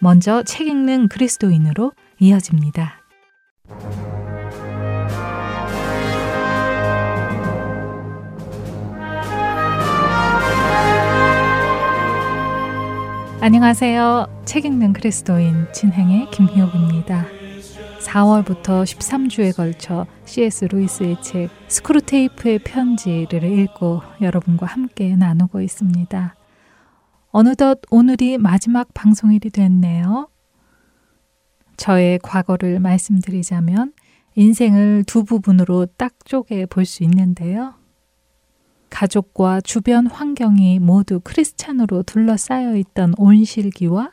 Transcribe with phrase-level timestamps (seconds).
[0.00, 2.94] 먼저 책 읽는 그리스도인으로 이어집니다.
[13.40, 14.42] 안녕하세요.
[14.44, 17.26] 책 읽는 그리스도인 진행의 김희옥입니다.
[18.00, 20.66] 4월부터 13주에 걸쳐 C.S.
[20.66, 26.37] 루이스의 책 스크루테이프의 편지를 읽고 여러분과 함께 나누고 있습니다.
[27.30, 30.28] 어느덧 오늘이 마지막 방송일이 됐네요.
[31.76, 33.92] 저의 과거를 말씀드리자면
[34.34, 37.74] 인생을 두 부분으로 딱 쪼개 볼 수 있는데요.
[38.90, 44.12] 가족과 주변 환경이 모두 크리스찬으로 둘러싸여 있던 온 실기와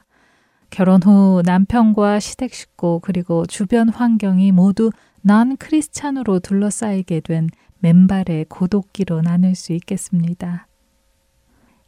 [0.69, 7.49] 결혼 후 남편과 시댁 식구 그리고 주변 환경이 모두 난 크리스찬으로 둘러싸이게 된
[7.80, 10.67] 맨발의 고독기로 나눌 수 있겠습니다.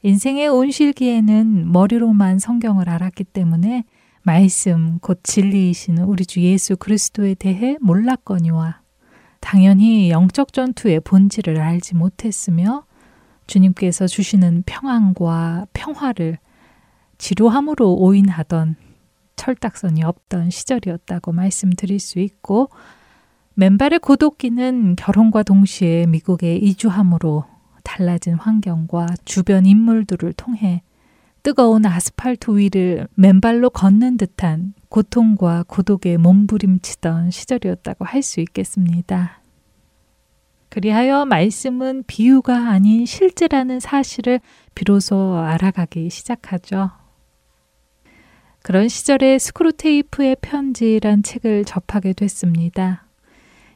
[0.07, 3.83] 인생의 온실기에는 머리로만 성경을 알았기 때문에
[4.23, 8.79] 말씀 곧 진리이신 우리 주 예수 그리스도에 대해 몰랐거니와
[9.41, 12.85] 당연히 영적 전투의 본질을 알지 못했으며
[13.47, 16.37] 주님께서 주시는 평안과 평화를
[17.17, 18.77] 지루함으로 오인하던
[19.35, 22.69] 철딱선이 없던 시절이었다고 말씀드릴 수 있고
[23.55, 27.56] 맨발의 고독기는 결혼과 동시에 미국에 이주함으로
[27.97, 30.83] 달라진 환경과 주변 인물들을 통해
[31.41, 39.41] 뜨거운 아스팔트 위를 맨발로 걷는 듯한 고통과 고독에 몸부림치던 시절이었다고 할 수 있겠습니다.
[40.69, 44.41] 그리하여 말씀은 비유가 아닌 실제라는 사실을
[44.75, 46.91] 비로소 알아가기 시작하죠.
[48.61, 53.07] 그런 시절에 스크루테이프의 편지란 책을 접하게 됐습니다.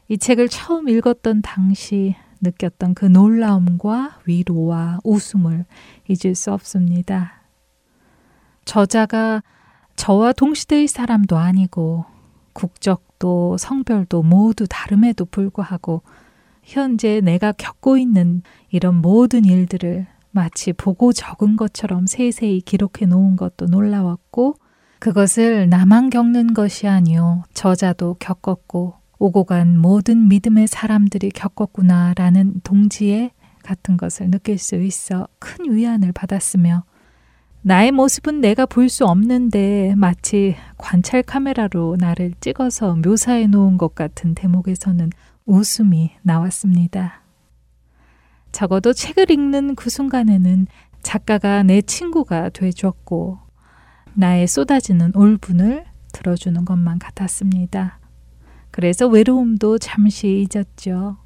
[0.09, 5.65] 이 책을 처음 읽었던 당시 느꼈던 그 놀라움과 위로와 웃음을
[6.07, 7.41] 잊을 수 없습니다.
[8.65, 9.43] 저자가
[9.95, 12.05] 저와 동시대의 사람도 아니고
[12.53, 16.01] 국적도 성별도 모두 다름에도 불구하고
[16.63, 23.65] 현재 내가 겪고 있는 이런 모든 일들을 마치 보고 적은 것처럼 세세히 기록해 놓은 것도
[23.65, 24.55] 놀라웠고
[24.99, 33.29] 그것을 나만 겪는 것이 아니요 저자도 겪었고 오고 간 모든 믿음의 사람들이 겪었구나라는 동지애
[33.61, 36.83] 같은 것을 느낄 수 있어 큰 위안을 받았으며
[37.61, 44.33] 나의 모습은 내가 볼 수 없는데 마치 관찰 카메라로 나를 찍어서 묘사해 놓은 것 같은
[44.33, 45.11] 대목에서는
[45.45, 47.21] 웃음이 나왔습니다.
[48.51, 50.65] 적어도 책을 읽는 그 순간에는
[51.03, 53.37] 작가가 내 친구가 돼줬고
[54.15, 58.00] 나의 쏟아지는 울분을 들어주는 것만 같았습니다.
[58.71, 61.17] 그래서 외로움도 잠시 잊었죠.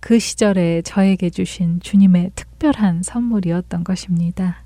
[0.00, 4.64] 그 시절에 저에게 주신 주님의 특별한 선물이었던 것입니다.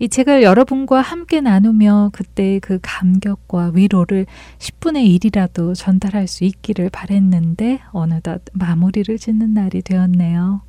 [0.00, 4.26] 이 책을 여러분과 함께 나누며 그때의 그 감격과 위로를
[4.58, 10.62] 10분의 1이라도 전달할 수 있기를 바랬는데 어느덧 마무리를 짓는 날이 되었네요.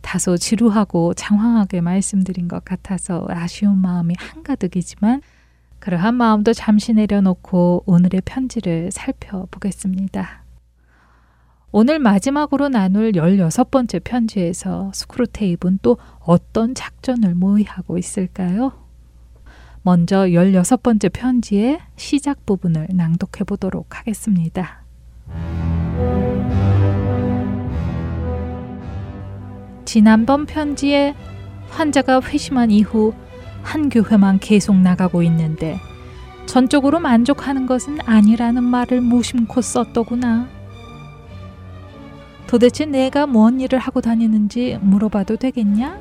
[0.00, 5.22] 다소 지루하고 장황하게 말씀드린 것 같아서 아쉬운 마음이 한가득이지만
[5.84, 10.42] 그러한 마음도 잠시 내려놓고 오늘의 편지를 살펴보겠습니다.
[11.72, 18.72] 오늘 마지막으로 나눌 16번째 편지에서 스크루테이프는 또 어떤 작전을 모의하고 있을까요?
[19.82, 24.84] 먼저 16번째 편지의 시작 부분을 낭독해 보도록 하겠습니다.
[29.84, 31.14] 지난번 편지에
[31.68, 33.12] 환자가 회심한 이후
[33.64, 35.80] 한 교회만 계속 나가고 있는데
[36.46, 40.46] 전적으로 만족하는 것은 아니라는 말을 무심코 썼더구나.
[42.46, 45.98] 도대체 내가 뭔 일을 하고 다니는지 물어봐도 되겠냐?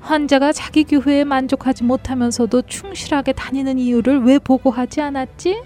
[0.00, 5.60] 환자가 자기 교회에 만족하지 못하면서도 충실하게 다니는 이유를 왜 보고하지 않았지?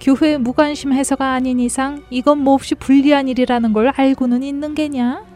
[0.00, 5.27] 교회에 무관심해서가 아닌 이상 이건 몹시 불리한 일이라는 걸 알고는 있는 게냐?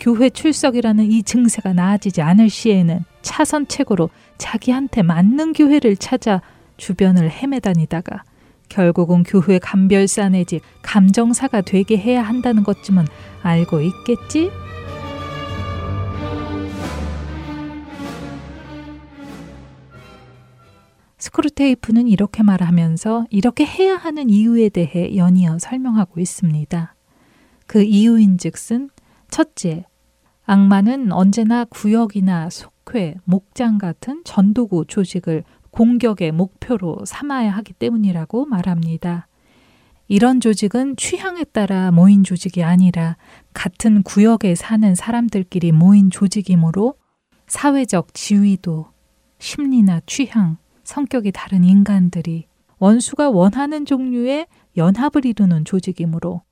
[0.00, 4.08] 교회 출석이라는 이 증세가 나아지지 않을 시에는 차선책으로
[4.38, 6.40] 자기한테 맞는 교회를 찾아
[6.78, 8.24] 주변을 헤매다니다가
[8.70, 13.04] 결국은 교회 감별사 내지 감정사가 되게 해야 한다는 것쯤은
[13.42, 14.50] 알고 있겠지?
[21.18, 26.94] 스크루테이프는 이렇게 말하면서 이렇게 해야 하는 이유에 대해 연이어 설명하고 있습니다.
[27.66, 28.88] 그 이유인 즉슨
[29.30, 29.84] 첫째,
[30.50, 39.28] 악마는 언제나 구역이나 속회, 목장 같은 전도구 조직을 공격의 목표로 삼아야 하기 때문이라고 말합니다.
[40.08, 43.16] 이런 조직은 취향에 따라 모인 조직이 아니라
[43.54, 46.96] 같은 구역에 사는 사람들끼리 모인 조직이므로
[47.46, 48.88] 사회적 지위도
[49.38, 52.48] 심리나 취향, 성격이 다른 인간들이
[52.80, 56.42] 원수가 원하는 종류의 연합을 이루는 조직이므로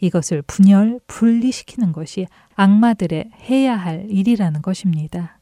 [0.00, 5.40] 이것을 분열, 분리시키는 것이 악마들의 해야 할 일이라는 것입니다.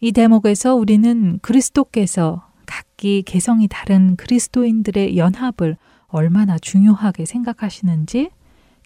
[0.00, 8.30] 이 대목에서 우리는 그리스도께서 각기 개성이 다른 그리스도인들의 연합을 얼마나 중요하게 생각하시는지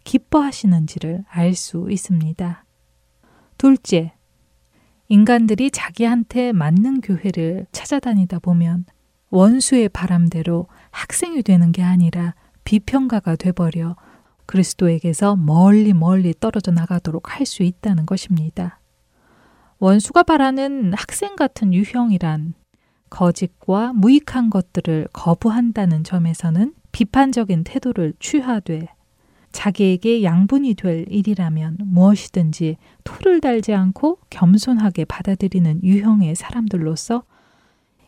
[0.05, 2.65] 기뻐하시는지를 알 수 있습니다.
[3.57, 4.13] 둘째,
[5.09, 8.85] 인간들이 자기한테 맞는 교회를 찾아다니다 보면
[9.31, 13.97] 원수의 바람대로 학생이 되는 게 아니라 비평가가 돼버려
[14.47, 18.81] 그리스도에게서 멀리 멀리 떨어져 나가도록 할 수 있다는 것입니다.
[19.79, 22.55] 원수가 바라는 학생 같은 유형이란
[23.11, 28.89] 거짓과 무익한 것들을 거부한다는 점에서는 비판적인 태도를 취하되
[29.53, 37.23] 자기에게 양분이 될 일이라면 무엇이든지 토를 달지 않고 겸손하게 받아들이는 유형의 사람들로서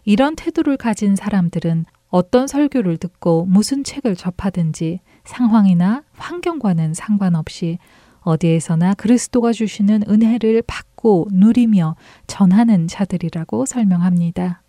[0.04, 7.78] 이런 태도를 가진 사람들은 어떤 설교를 듣고 무슨 책을 접하든지 상황이나 환경과는 상관없이
[8.20, 11.94] 어디에서나 그리스도가 주시는 은혜를 받고 누리며
[12.26, 14.62] 전하는 자들이라고 설명합니다.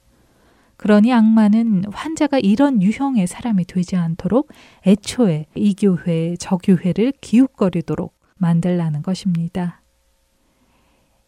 [0.78, 4.50] 그러니 악마는 환자가 이런 유형의 사람이 되지 않도록
[4.86, 9.82] 애초에 이 교회, 저 교회를 기웃거리도록 만들라는 것입니다.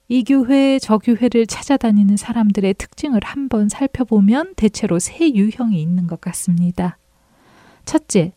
[0.08, 7.00] 이 교회, 저 교회를 찾아다니는 사람들의 특징을 한번 살펴보면 대체로 세 유형이 있는 것 같습니다.
[7.86, 8.34] 첫째,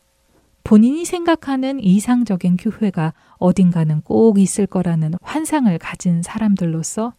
[0.64, 7.14] 본인이 생각하는 이상적인 교회가 어딘가는 꼭 있을 거라는 환상을 가진 사람들로서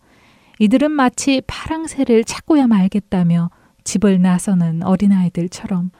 [0.59, 3.49] 이들은 마치 파랑새를 찾고야 말겠다며
[3.83, 5.91] 집을 나서는 어린아이들처럼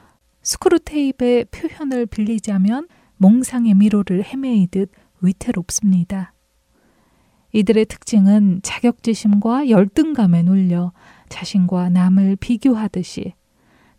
[0.42, 4.90] 스크루테이프의 표현을 빌리자면 몽상의 미로를 헤매이듯
[5.20, 6.32] 위태롭습니다.
[7.52, 10.92] 이들의 특징은 자격지심과 열등감에 눌려
[11.28, 13.34] 자신과 남을 비교하듯이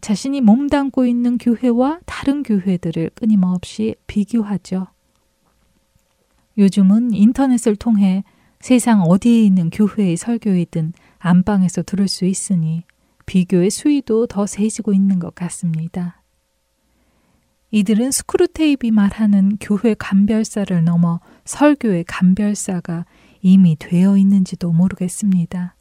[0.06, 4.86] 자신이 몸담고 있는 교회와 다른 교회들을 끊임없이 비교하죠.
[6.60, 8.24] 요즘은 인터넷을 통해
[8.60, 12.84] 세상 어디에 있는 교회의 설교이든 안방에서 들을 수 있으니
[13.26, 16.22] 비교의 수위도 더 세지고 있는 것 같습니다.
[17.72, 23.08] 이들은 스크루테이프가 말하는 교회 감별사를 넘어 설교의 감별사가
[23.42, 25.76] 이미 되어 있는지도 모르겠습니다.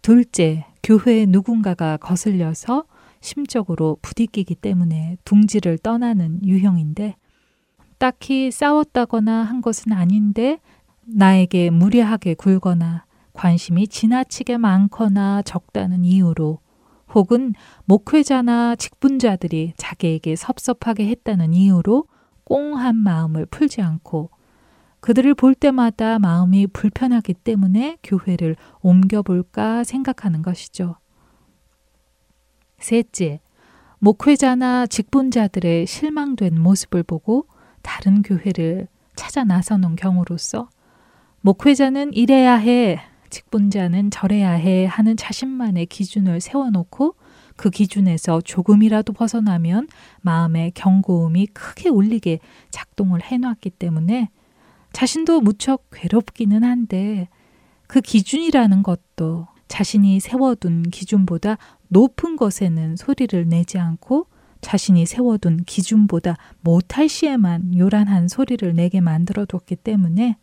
[0.00, 2.84] 둘째, 교회에 누군가가 거슬려서
[3.22, 7.16] 심적으로 부딪히기 때문에 둥지를 떠나는 유형인데
[7.96, 10.60] 딱히 싸웠다거나 한 것은 아닌데
[11.06, 16.58] 나에게 무례하게 굴거나 관심이 지나치게 많거나 적다는 이유로
[17.14, 17.54] 혹은
[17.86, 22.04] 목회자나 직분자들이 자기에게 섭섭하게 했다는 이유로
[22.44, 24.28] 꽁한 마음을 풀지 않고
[25.04, 30.96] 그들을 볼 때마다 마음이 불편하기 때문에 교회를 옮겨볼까 생각하는 것이죠.
[32.78, 33.42] 셋째,
[33.98, 37.46] 목회자나 직분자들의 실망된 모습을 보고
[37.82, 40.70] 다른 교회를 찾아 나서는 경우로서
[41.42, 47.14] 목회자는 이래야 해, 직분자는 절해야 해 하는 자신만의 기준을 세워놓고
[47.56, 49.86] 그 기준에서 조금이라도 벗어나면
[50.22, 52.38] 마음의 경고음이 크게 울리게
[52.70, 54.30] 작동을 해놨기 때문에
[54.94, 57.28] 자신도 무척 괴롭기는 한데
[57.88, 61.58] 그 기준이라는 것도 자신이 세워둔 기준보다
[61.88, 64.28] 높은 것에는 소리를 내지 않고
[64.60, 70.36] 자신이 세워둔 기준보다 못할 시에만 요란한 소리를 내게 만들어뒀기 때문에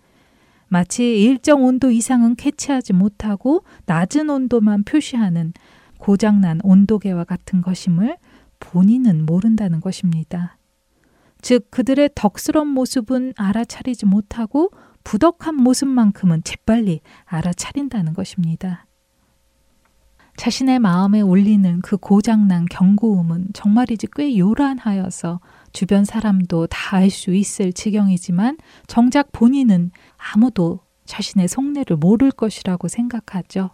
[0.67, 5.53] 마치 일정 온도 이상은 캐치하지 못하고 낮은 온도만 표시하는
[5.97, 8.17] 고장난 온도계와 같은 것임을
[8.59, 10.57] 본인은 모른다는 것입니다.
[11.41, 14.71] 즉, 그들의 덕스러운 모습은 알아차리지 못하고
[15.03, 18.85] 부덕한 모습만큼은 재빨리 알아차린다는 것입니다.
[20.37, 25.39] 자신의 마음에 울리는 그 고장난 경고음은 정말이지 꽤 요란하여서
[25.71, 28.57] 주변 사람도 다 알 수 있을 지경이지만
[28.87, 33.71] 정작 본인은 아무도 자신의 속내를 모를 것이라고 생각하죠.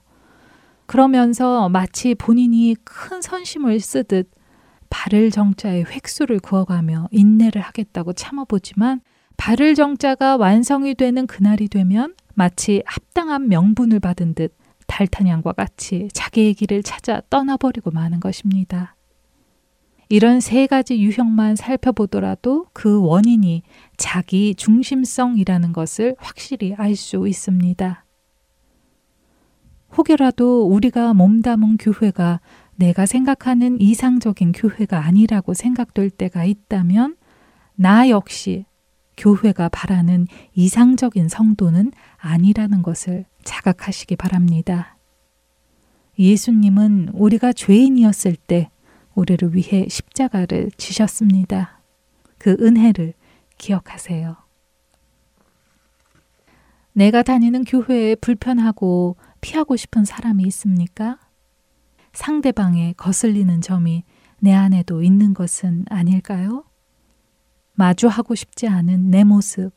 [0.88, 4.30] 그러면서 마치 본인이 큰 선심을 쓰듯
[4.98, 9.02] 발을 정자에 획수를 그어가며 인내를 하겠다고 참아보지만
[9.38, 16.82] 발을 정자가 완성이 되는 그날이 되면 마치 합당한 명분을 받은 듯 달타냥과 같이 자기의 길을
[16.82, 18.96] 찾아 떠나버리고 마는 것입니다.
[20.10, 23.62] 이런 세 가지 유형만 살펴보더라도 그 원인이
[23.98, 28.04] 자기 중심성이라는 것을 확실히 알 수 있습니다.
[29.96, 32.40] 혹여라도 우리가 몸담은 교회가
[32.78, 37.18] 내가 생각하는 이상적인 교회가 아니라고 생각될 때가 있다면
[37.76, 38.66] 나 역시
[39.18, 44.96] 교회가 바라는 이상적인 성도는 아니라는 것을 자각하시기 바랍니다.
[46.20, 48.70] 예수님은 우리가 죄인이었을 때
[49.16, 51.82] 우리를 위해 십자가를 지셨습니다.
[52.38, 53.14] 그 은혜를
[53.58, 54.36] 기억하세요.
[56.94, 61.18] 내가 다니는 교회에 불편하고 피하고 싶은 사람이 있습니까?
[62.18, 64.04] 상대방의 거슬리는 점이
[64.40, 66.64] 내 안에도 있는 것은 아닐까요?
[67.76, 69.72] 마주하고 싶지 않은 내 모습,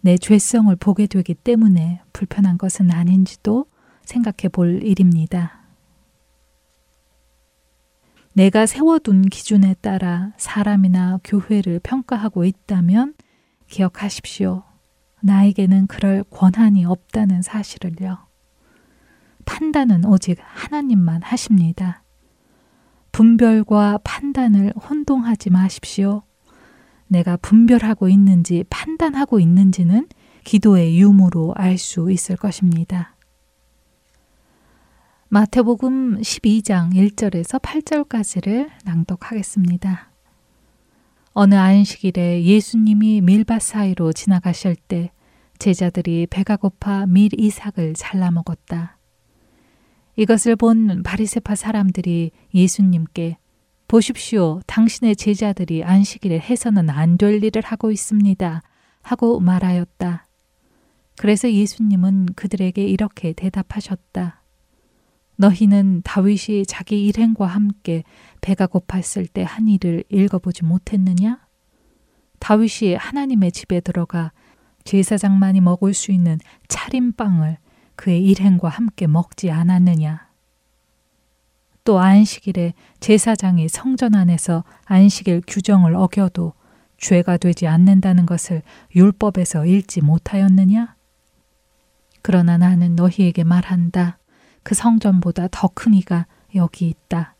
[0.00, 3.66] 내 죄성을 보게 되기 때문에 불편한 것은 아닌지도
[4.02, 5.60] 생각해 볼 일입니다.
[8.32, 13.14] 내가 세워둔 기준에 따라 사람이나 교회를 평가하고 있다면
[13.68, 14.64] 기억하십시오.
[15.22, 18.25] 나에게는 그럴 권한이 없다는 사실을요.
[19.46, 22.02] 판단은 오직 하나님만 하십니다.
[23.12, 26.22] 분별과 판단을 혼동하지 마십시오.
[27.06, 30.08] 내가 분별하고 있는지 판단하고 있는지는
[30.44, 33.16] 기도의 유무로 알 수 있을 것입니다.
[35.28, 40.10] 마태복음 12장 1절에서 8절까지를 낭독하겠습니다.
[41.32, 45.10] 어느 안식일에 예수님이 밀밭 사이로 지나가실 때
[45.58, 48.95] 제자들이 배가 고파 밀 이삭을 잘라 먹었다.
[50.16, 53.36] 이것을 본 바리세파 사람들이 예수님께
[53.88, 54.60] 보십시오.
[54.66, 58.62] 당신의 제자들이 안식일에 해서는 안 될 일을 하고 있습니다.
[59.02, 60.26] 하고 말하였다.
[61.18, 64.42] 그래서 예수님은 그들에게 이렇게 대답하셨다.
[65.36, 68.02] 너희는 다윗이 자기 일행과 함께
[68.40, 71.46] 배가 고팠을 때 한 일을 읽어보지 못했느냐?
[72.38, 74.32] 다윗이 하나님의 집에 들어가
[74.84, 77.58] 제사장만이 먹을 수 있는 차림빵을
[77.96, 80.26] 그의 일행과 함께 먹지 않았느냐?
[81.84, 86.52] 또 안식일에 제사장이 성전 안에서 안식일 규정을 어겨도
[86.98, 88.62] 죄가 되지 않는다는 것을
[88.94, 90.96] 율법에서 읽지 못하였느냐?
[92.22, 94.18] 그러나 나는 너희에게 말한다.
[94.62, 96.26] 그 성전보다 더 큰 이가
[96.56, 97.36] 여기 있다.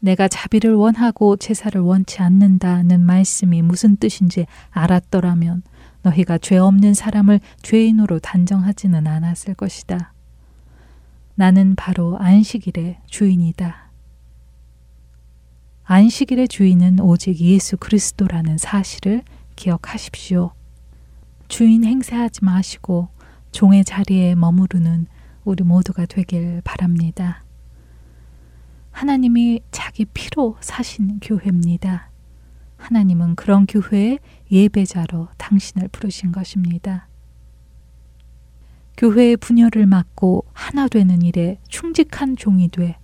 [0.00, 5.62] 내가 자비를 원하고 제사를 원치 않는다는 말씀이 무슨 뜻인지 알았더라면
[6.02, 10.12] 너희가 죄 없는 사람을 죄인으로 단정하지는 않았을 것이다.
[11.34, 13.90] 나는 바로 안식일의 주인이다.
[15.84, 19.22] 안식일의 주인은 오직 예수 그리스도라는 사실을
[19.56, 20.52] 기억하십시오.
[21.48, 23.08] 주인 행세하지 마시고
[23.52, 25.06] 종의 자리에 머무르는
[25.44, 27.42] 우리 모두가 되길 바랍니다.
[28.92, 32.09] 하나님이 자기 피로 사신 교회입니다.
[32.80, 34.18] 하나님은 그런 교회의
[34.50, 37.06] 예배자로 당신을 부르신 것입니다.
[38.96, 42.96] 교회의 분열을 막고 하나 되는 일에 충직한 종이 돼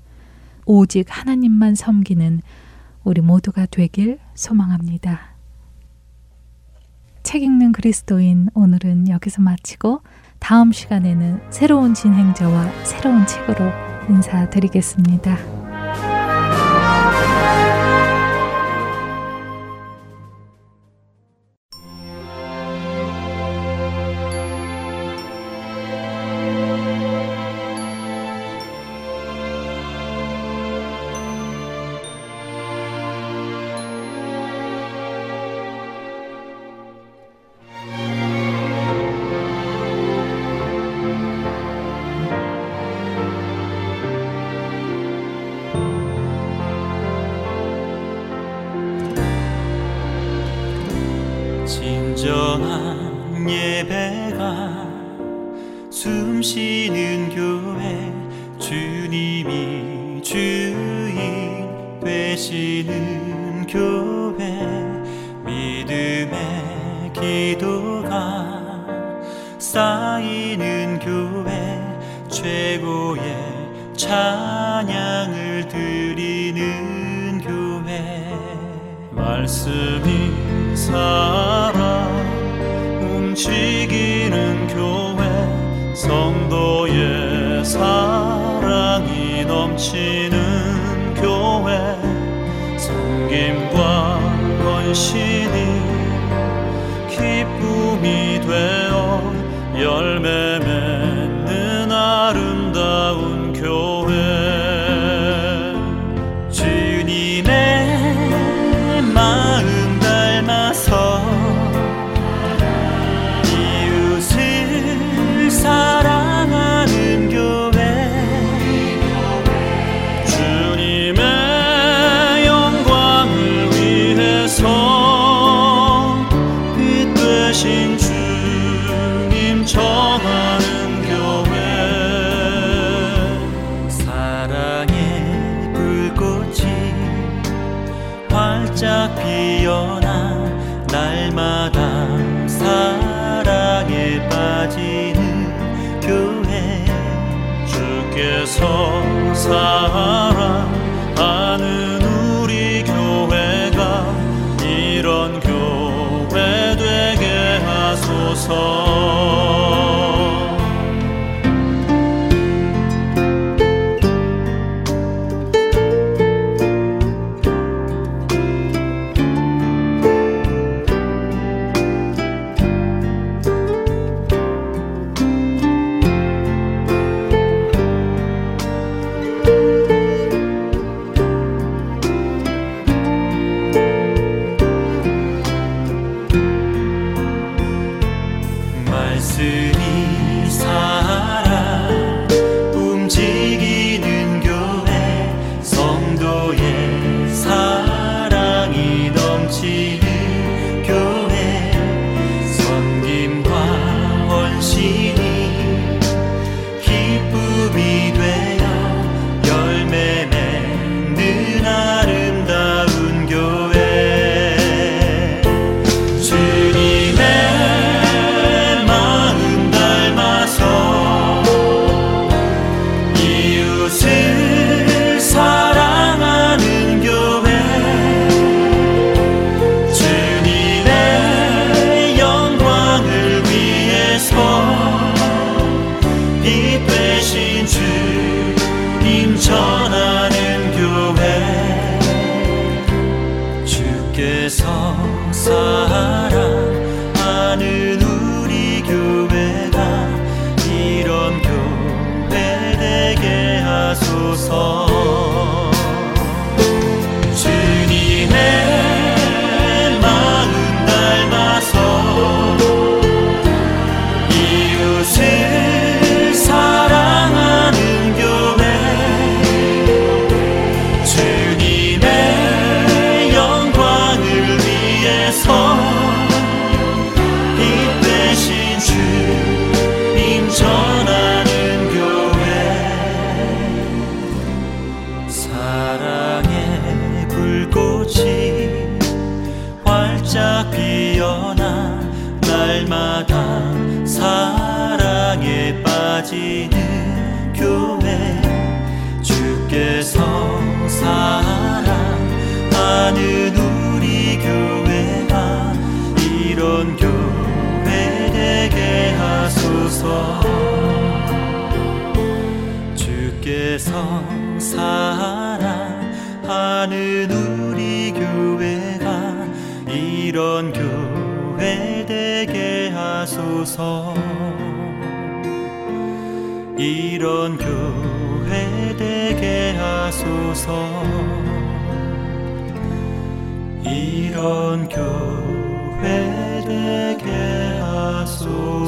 [0.67, 2.43] 오직 하나님만 섬기는
[3.05, 5.37] 우리 모두가 되길 소망합니다.
[7.23, 10.03] 책 읽는 그리스도인 오늘은 여기서 마치고
[10.39, 13.71] 다음 시간에는 새로운 진행자와 새로운 책으로
[14.09, 15.56] 인사드리겠습니다.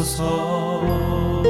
[0.08, 1.42] 하소서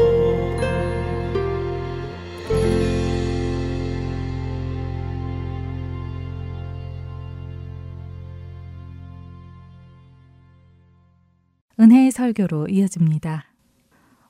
[11.80, 13.44] 은혜의 설교로 이어집니다.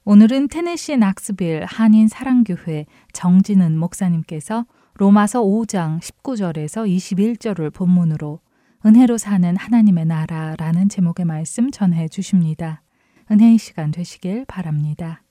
[0.05, 8.41] 오늘은 테네시 낙스빌 한인 사랑교회 정진은 목사님께서 로마서 5장 19절에서 21절을 본문으로
[8.85, 12.83] 은혜로 사는 하나님의 나라라는 제목의 말씀 전해 주십니다.
[13.31, 15.23] 은혜의 시간 되시길 바랍니다.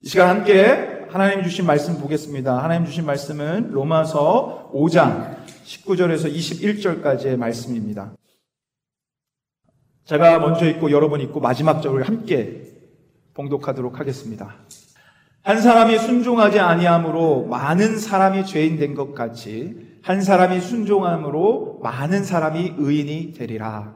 [0.00, 2.62] 이 시간 함께 하나님 주신 말씀 보겠습니다.
[2.62, 8.12] 하나님 주신 말씀은 로마서 5장 19절에서 21절까지의 말씀입니다.
[10.04, 12.62] 제가 먼저 읽고 여러분 읽고 마지막 절을 함께
[13.34, 14.56] 봉독하도록 하겠습니다.
[15.42, 22.74] 한 사람이 순종하지 아니함으로 많은 사람이 죄인 된 것 같이 한 사람이 순종함으로 많은 사람이
[22.78, 23.94] 의인이 되리라.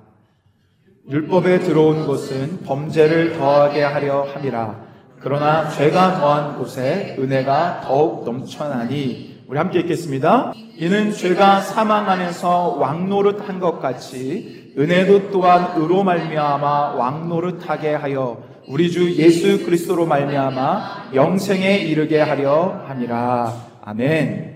[1.10, 4.92] 율법에 들어온 것은 범죄를 더하게 하려 함이라.
[5.20, 10.52] 그러나 죄가 더한 곳에 은혜가 더욱 넘쳐나니 우리 함께 읽겠습니다.
[10.76, 19.14] 이는 죄가 사망 안에서 왕노릇한 것 같이 은혜도 또한 의로 말미암아 왕노릇하게 하여 우리 주
[19.16, 23.52] 예수 그리스도로 말미암아 영생에 이르게 하려 함이라.
[23.82, 24.51] 아멘.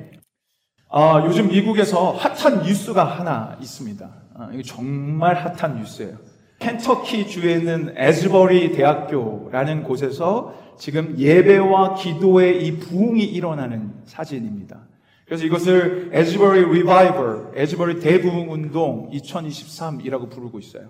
[0.99, 4.09] 아, 요즘 미국에서 핫한 뉴스가 하나 있습니다.
[4.33, 6.17] 아, 이거 정말 핫한 뉴스예요.
[6.59, 14.79] 켄터키 주에 있는 에즈버리 대학교라는 곳에서 지금 예배와 기도의 이 부흥이 일어나는 사진입니다.
[15.27, 20.89] 그래서 이것을 에즈버리 리바이벌, 에즈버리 대부흥 운동 2023이라고 부르고 있어요.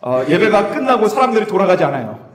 [0.00, 2.25] 어, 예배가 끝나고 사람들이 돌아가지 않아요.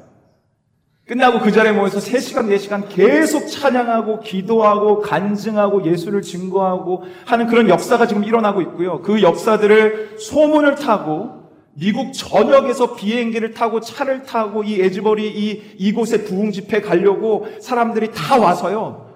[1.12, 8.08] 끝나고 그 자리에 모여서 3시간, 4시간 계속 찬양하고 기도하고 간증하고 예수를 증거하고 하는 그런 역사가
[8.08, 9.02] 지금 일어나고 있고요.
[9.02, 16.54] 그 역사들을 소문을 타고 미국 전역에서 비행기를 타고 차를 타고 이 에즈버리 이 이곳에 부흥
[16.54, 19.14] 집회 가려고 사람들이 다 와서요.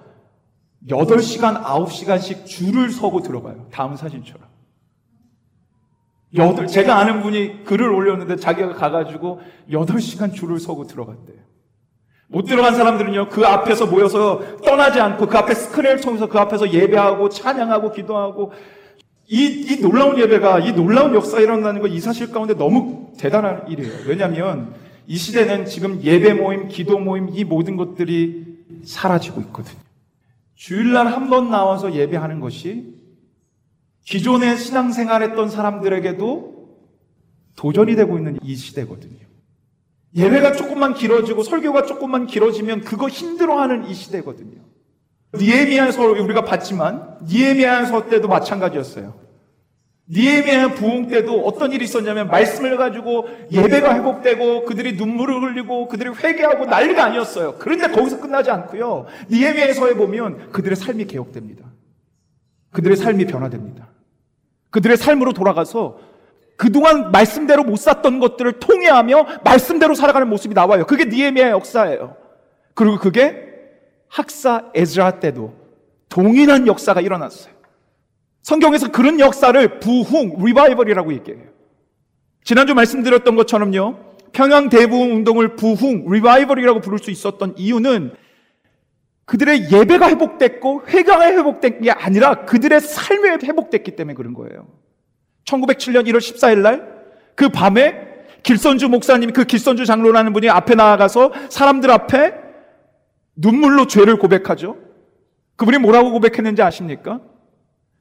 [0.90, 3.68] 8시간, 9시간씩 줄을 서고 들어가요.
[3.72, 4.46] 다음 사진처럼.
[6.34, 11.45] 여덟, 제가 아는 분이 글을 올렸는데 자기가 가가지고 8시간 줄을 서고 들어갔대요.
[12.28, 17.28] 못 들어간 사람들은요, 그 앞에서 모여서 떠나지 않고 그 앞에 스크린을 통해서 그 앞에서 예배하고
[17.28, 18.52] 찬양하고 기도하고
[19.28, 23.92] 이, 이 놀라운 예배가, 이 놀라운 역사가 일어나는 거 이 사실 가운데 너무 대단한 일이에요.
[24.06, 24.74] 왜냐하면
[25.06, 28.44] 이 시대는 지금 예배 모임, 기도 모임, 이 모든 것들이
[28.84, 29.78] 사라지고 있거든요.
[30.56, 32.94] 주일날 한 번 나와서 예배하는 것이
[34.04, 36.54] 기존에 신앙생활 했던 사람들에게도
[37.56, 39.25] 도전이 되고 있는 이 시대거든요.
[40.14, 44.60] 예배가 조금만 길어지고 설교가 조금만 길어지면 그거 힘들어하는 이 시대거든요.
[45.34, 49.26] 니에미아서 우리가 봤지만 니에미아서 때도 마찬가지였어요.
[50.08, 56.66] 니에미아 부흥 때도 어떤 일이 있었냐면 말씀을 가지고 예배가 회복되고 그들이 눈물을 흘리고 그들이 회개하고
[56.66, 57.56] 난리가 아니었어요.
[57.58, 59.06] 그런데 거기서 끝나지 않고요.
[59.30, 61.64] 니에미아서에 보면 그들의 삶이 개혁됩니다.
[62.70, 63.88] 그들의 삶이 변화됩니다.
[64.70, 65.98] 그들의 삶으로 돌아가서
[66.56, 70.86] 그동안 말씀대로 못 살았던 것들을 통회하며 말씀대로 살아가는 모습이 나와요.
[70.86, 72.16] 그게 느헤미야의 역사예요.
[72.74, 73.44] 그리고 그게
[74.08, 75.54] 학사 에스라 때도
[76.08, 77.54] 동일한 역사가 일어났어요.
[78.42, 81.44] 성경에서 그런 역사를 부흥, 리바이벌이라고 얘기해요.
[82.44, 83.96] 지난주 말씀드렸던 것처럼요.
[84.32, 88.14] 평양 대부흥 운동을 부흥, 리바이벌이라고 부를 수 있었던 이유는
[89.24, 94.68] 그들의 예배가 회복됐고 회개가 회복된 게 아니라 그들의 삶이 회복됐기 때문에 그런 거예요.
[95.46, 96.96] 1907년 1월 14일 날
[97.36, 98.06] 그 밤에
[98.42, 102.34] 길선주 목사님이 그 길선주 장로라는 분이 앞에 나아가서 사람들 앞에
[103.36, 104.78] 눈물로 죄를 고백하죠.
[105.56, 107.20] 그분이 뭐라고 고백했는지 아십니까?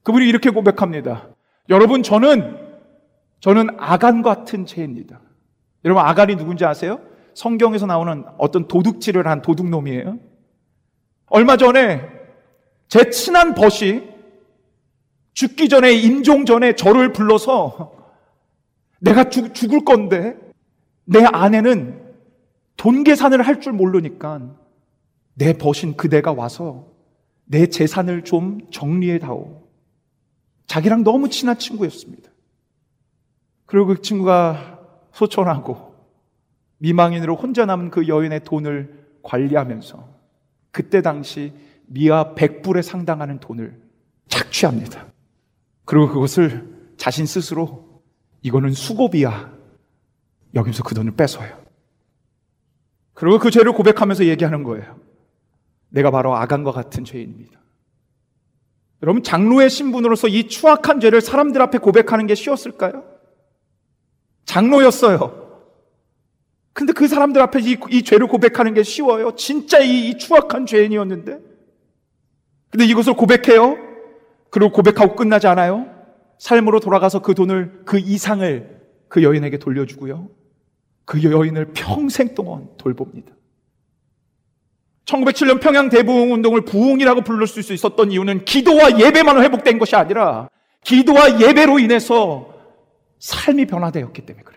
[0.03, 1.29] 그분이 이렇게 고백합니다.
[1.69, 2.58] 여러분, 저는,
[3.41, 5.19] 저는 아간 같은 죄입니다.
[5.84, 7.01] 여러분, 아간이 누군지 아세요?
[7.34, 10.17] 성경에서 나오는 어떤 도둑질을 한 도둑놈이에요.
[11.27, 12.08] 얼마 전에
[12.88, 14.03] 제 친한 벗이
[15.35, 17.93] 죽기 전에, 임종 전에 저를 불러서
[18.99, 20.35] 내가 죽, 죽을 건데
[21.03, 22.01] 내 아내는
[22.77, 24.55] 돈 계산을 할 줄 모르니까
[25.35, 26.87] 내 벗인 그대가 와서
[27.43, 29.67] 내 재산을 좀 정리해 다오.
[30.67, 32.31] 자기랑 너무 친한 친구였습니다.
[33.65, 34.79] 그리고 그 친구가
[35.11, 35.95] 소천하고
[36.77, 40.07] 미망인으로 혼자 남은 그 여인의 돈을 관리하면서
[40.71, 41.53] 그때 당시
[41.87, 43.79] 미아 100불에 상당하는 돈을
[44.27, 45.14] 착취합니다.
[45.85, 48.01] 그리고 그것을 자신 스스로
[48.41, 49.53] 이거는 수고비야.
[50.55, 51.63] 여기서 그 돈을 뺏어요.
[53.13, 54.99] 그리고 그 죄를 고백하면서 얘기하는 거예요.
[55.89, 57.59] 내가 바로 아간과 같은 죄인입니다.
[59.03, 63.03] 여러분, 장로의 신분으로서 이 추악한 죄를 사람들 앞에 고백하는 게 쉬웠을까요?
[64.45, 65.45] 장로였어요.
[66.73, 69.35] 근데 그 사람들 앞에 이, 이 죄를 고백하는 게 쉬워요?
[69.35, 71.39] 진짜 이, 이 추악한 죄인이었는데?
[72.69, 73.84] 근데 이것을 고백해요?
[74.49, 75.88] 그리고 고백하고 끝나지 않아요?
[76.38, 80.29] 삶으로 돌아가서 그 돈을, 그 이상을 그 여인에게 돌려주고요.
[81.05, 83.34] 그 여인을 평생 동안 돌봅니다.
[85.05, 90.49] 1907년 평양 대부흥 운동을 부흥이라고 부를 수 있었던 이유는 기도와 예배만 회복된 것이 아니라
[90.84, 92.53] 기도와 예배로 인해서
[93.19, 94.54] 삶이 변화되었기 때문에 그래요.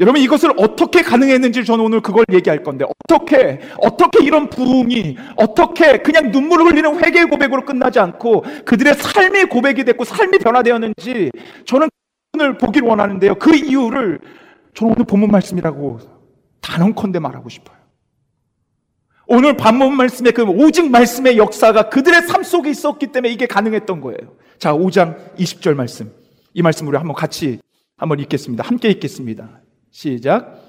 [0.00, 6.30] 여러분 이것을 어떻게 가능했는지 저는 오늘 그걸 얘기할 건데 어떻게 어떻게 이런 부흥이 어떻게 그냥
[6.30, 11.30] 눈물을 흘리는 회개의 고백으로 끝나지 않고 그들의 삶의 고백이 됐고 삶이 변화되었는지
[11.66, 11.88] 저는
[12.34, 13.34] 오늘 보길 원하는데요.
[13.34, 14.20] 그 이유를
[14.74, 16.00] 저는 오늘 본문 말씀이라고
[16.62, 17.76] 단언컨대 말하고 싶어요.
[19.26, 24.18] 오늘 반문 말씀의 그 오직 말씀의 역사가 그들의 삶 속에 있었기 때문에 이게 가능했던 거예요.
[24.58, 26.10] 자, 5장 20절 말씀.
[26.52, 27.60] 이 말씀 우리 한번 같이
[27.96, 28.64] 한번 읽겠습니다.
[28.64, 29.59] 함께 읽겠습니다.
[29.90, 30.60] 시작.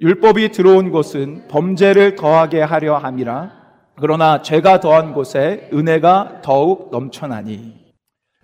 [0.00, 3.52] 율법이 들어온 곳은 범죄를 더하게 하려 함이라.
[3.96, 7.74] 그러나 죄가 더한 곳에 은혜가 더욱 넘쳐나니.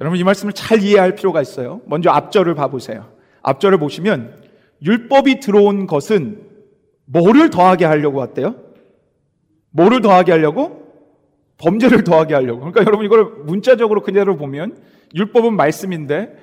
[0.01, 1.81] 여러분 이 말씀을 잘 이해할 필요가 있어요.
[1.87, 3.13] 먼저 앞절을 봐보세요.
[3.43, 4.43] 앞절을 보시면
[4.83, 6.43] 율법이 들어온 것은
[7.07, 8.55] 뭐를 더하게 하려고 왔대요?
[9.73, 10.81] 뭐를 더하게 하려고?
[11.59, 12.61] 범죄를 더하게 하려고.
[12.61, 14.79] 그러니까 여러분 이걸 문자적으로 그대로 보면
[15.15, 16.35] 율법은 말씀인데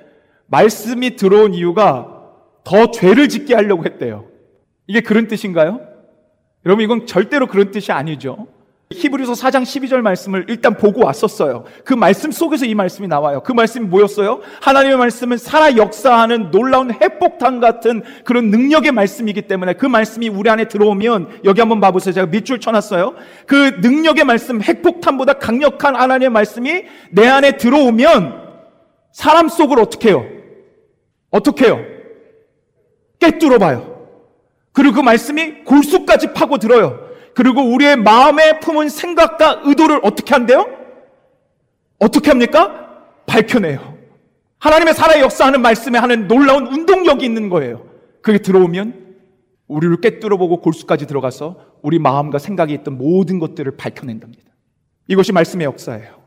[0.46, 2.17] 말씀이 들어온 이유가
[2.68, 4.26] 더 죄를 짓게 하려고 했대요.
[4.86, 5.80] 이게 그런 뜻인가요?
[6.66, 8.46] 여러분, 이건 절대로 그런 뜻이 아니죠.
[8.90, 11.64] 히브리서 4장 12절 말씀을 일단 보고 왔었어요.
[11.84, 13.42] 그 말씀 속에서 이 말씀이 나와요.
[13.42, 14.40] 그 말씀이 뭐였어요?
[14.60, 20.68] 하나님의 말씀은 살아 역사하는 놀라운 핵폭탄 같은 그런 능력의 말씀이기 때문에 그 말씀이 우리 안에
[20.68, 22.12] 들어오면 여기 한번 봐보세요.
[22.12, 23.14] 제가 밑줄 쳐놨어요.
[23.46, 28.42] 그 능력의 말씀, 핵폭탄보다 강력한 하나님의 말씀이 내 안에 들어오면
[29.12, 30.26] 사람 속을 어떻게 해요?
[31.30, 31.97] 어떻게 해요?
[33.18, 34.06] 깨뚫어 봐요.
[34.72, 37.08] 그리고 그 말씀이 골수까지 파고 들어요.
[37.34, 40.66] 그리고 우리의 마음에 품은 생각과 의도를 어떻게 한대요?
[41.98, 43.04] 어떻게 합니까?
[43.26, 43.96] 밝혀내요.
[44.58, 47.86] 하나님의 살아 역사하는 말씀에 하는 놀라운 운동력이 있는 거예요.
[48.22, 49.16] 그게 들어오면
[49.68, 54.44] 우리를 깨뚫어 보고 골수까지 들어가서 우리 마음과 생각이 있던 모든 것들을 밝혀낸답니다.
[55.06, 56.18] 이것이 말씀의 역사예요.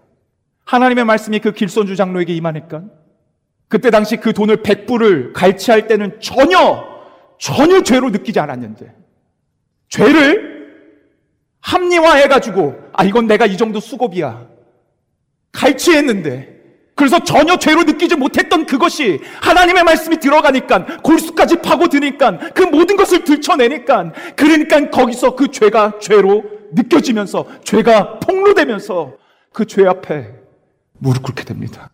[0.65, 2.83] 하나님의 말씀이 그 길손주 장로에게 임하니까
[3.71, 6.85] 그때 당시 그 돈을 100불을 갈취할 때는 전혀
[7.39, 8.93] 전혀 죄로 느끼지 않았는데
[9.89, 10.51] 죄를
[11.61, 14.47] 합리화해가지고, 아, 이건 내가 이 정도 수고비야.
[15.51, 16.59] 갈취했는데,
[16.95, 24.11] 그래서 전혀 죄로 느끼지 못했던 그것이 하나님의 말씀이 들어가니까, 골수까지 파고드니까, 그 모든 것을 들춰내니까,
[24.35, 29.17] 그러니까 거기서 그 죄가 죄로 느껴지면서, 죄가 폭로되면서,
[29.53, 30.33] 그 죄 앞에
[30.97, 31.89] 무릎 꿇게 됩니다.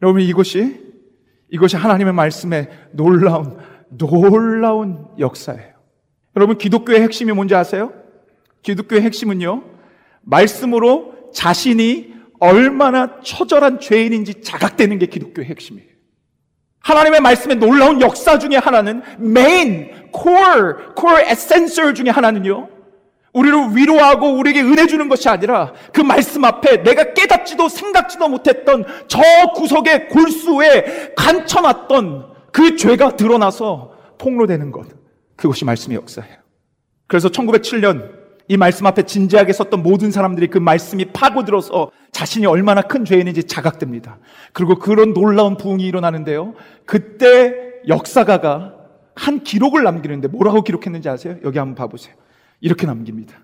[0.00, 0.85] 여러분, 이것이,
[1.50, 5.74] 이것이 하나님의 말씀의 놀라운, 놀라운 역사예요.
[6.36, 7.92] 여러분, 기독교의 핵심이 뭔지 아세요?
[8.62, 9.62] 기독교의 핵심은요,
[10.22, 15.88] 말씀으로 자신이 얼마나 처절한 죄인인지 자각되는 게 기독교의 핵심이에요.
[16.80, 22.75] 하나님의 말씀의 놀라운 역사 중에 하나는 메인, core, core essential 중에 하나는요.
[23.36, 29.20] 우리를 위로하고 우리에게 은혜 주는 것이 아니라 그 말씀 앞에 내가 깨닫지도 생각지도 못했던 저
[29.54, 34.86] 구석의 골수에 감춰놨던 그 죄가 드러나서 폭로되는 것.
[35.36, 36.36] 그것이 말씀의 역사예요.
[37.06, 38.10] 그래서 1907년
[38.48, 44.18] 이 말씀 앞에 진지하게 섰던 모든 사람들이 그 말씀이 파고들어서 자신이 얼마나 큰 죄인인지 자각됩니다.
[44.54, 46.54] 그리고 그런 놀라운 부흥이 일어나는데요.
[46.86, 47.52] 그때
[47.86, 48.76] 역사가가
[49.14, 51.36] 한 기록을 남기는데 뭐라고 기록했는지 아세요?
[51.44, 52.14] 여기 한번 봐보세요.
[52.60, 53.38] 이렇게 남깁니다.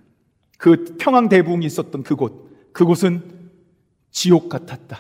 [0.59, 3.51] 그 평양 대부흥이 있었던 그곳, 그곳은
[4.11, 4.99] 지옥 같았다.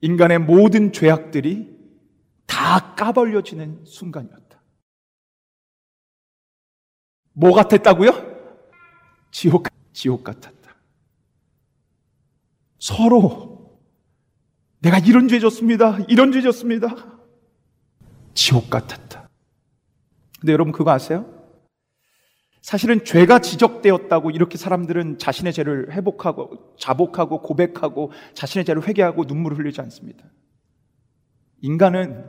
[0.00, 1.76] 인간의 모든 죄악들이
[2.46, 4.60] 다 까발려지는 순간이었다.
[7.32, 8.10] 뭐 같았다고요?
[9.30, 10.56] 지옥, 지옥 같았다.
[12.78, 13.80] 서로
[14.80, 15.98] 내가 이런 죄 졌습니다.
[16.08, 16.94] 이런 죄 졌습니다.
[18.34, 19.28] 지옥 같았다.
[20.40, 21.35] 근데 여러분 그거 아세요?
[22.66, 29.80] 사실은 죄가 지적되었다고 이렇게 사람들은 자신의 죄를 회복하고 자복하고 고백하고 자신의 죄를 회개하고 눈물을 흘리지
[29.82, 30.24] 않습니다.
[31.62, 32.24] 인간은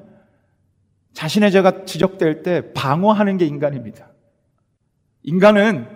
[1.13, 4.11] 자신의 죄가 지적될 때 방어하는 게 인간입니다.
[5.23, 5.87] 인간은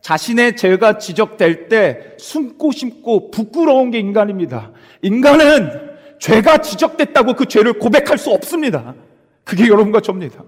[0.00, 4.72] 자신의 죄가 지적될 때 숨고 심고 부끄러운 게 인간입니다.
[5.02, 8.94] 인간은 죄가 지적됐다고 그 죄를 고백할 수 없습니다.
[9.44, 10.42] 그게 여러분과 저입니다.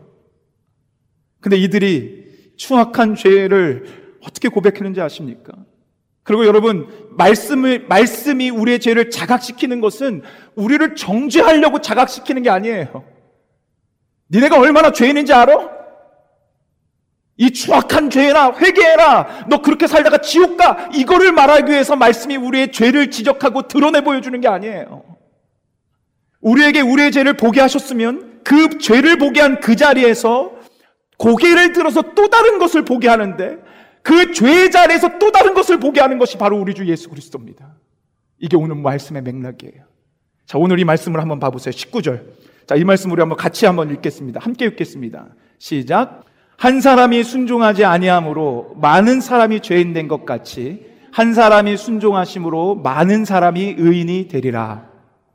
[1.42, 3.86] 근데 이들이 추악한 죄를
[4.24, 5.52] 어떻게 고백했는지 아십니까?
[6.22, 6.86] 그리고 여러분,
[7.16, 10.22] 말씀을, 말씀이 우리의 죄를 자각시키는 것은
[10.54, 13.04] 우리를 정죄하려고 자각시키는 게 아니에요.
[14.30, 15.82] 니네가 얼마나 죄인인지 알아?
[17.38, 19.46] 이 추악한 죄나 회개해라.
[19.48, 20.88] 너 그렇게 살다가 지옥 가.
[20.94, 25.02] 이거를 말하기 위해서 말씀이 우리의 죄를 지적하고 드러내 보여주는 게 아니에요.
[26.40, 30.52] 우리에게 우리의 죄를 보게 하셨으면 그 죄를 보게 한 그 자리에서
[31.18, 33.58] 고개를 들어서 또 다른 것을 보게 하는데
[34.02, 37.74] 그 죄의 자리에서 또 다른 것을 보게 하는 것이 바로 우리 주 예수 그리스도입니다.
[38.38, 39.84] 이게 오늘 말씀의 맥락이에요.
[40.46, 41.72] 자, 오늘 이 말씀을 한번 봐보세요.
[41.72, 42.22] 19절.
[42.66, 44.40] 자, 이 말씀 우리 한번 같이 한번 읽겠습니다.
[44.42, 45.28] 함께 읽겠습니다.
[45.58, 46.24] 시작.
[46.56, 53.76] 한 사람이 순종하지 아니함으로 많은 사람이 죄인 된 것 같이 한 사람이 순종하심으로 많은 사람이
[53.78, 54.88] 의인이 되리라.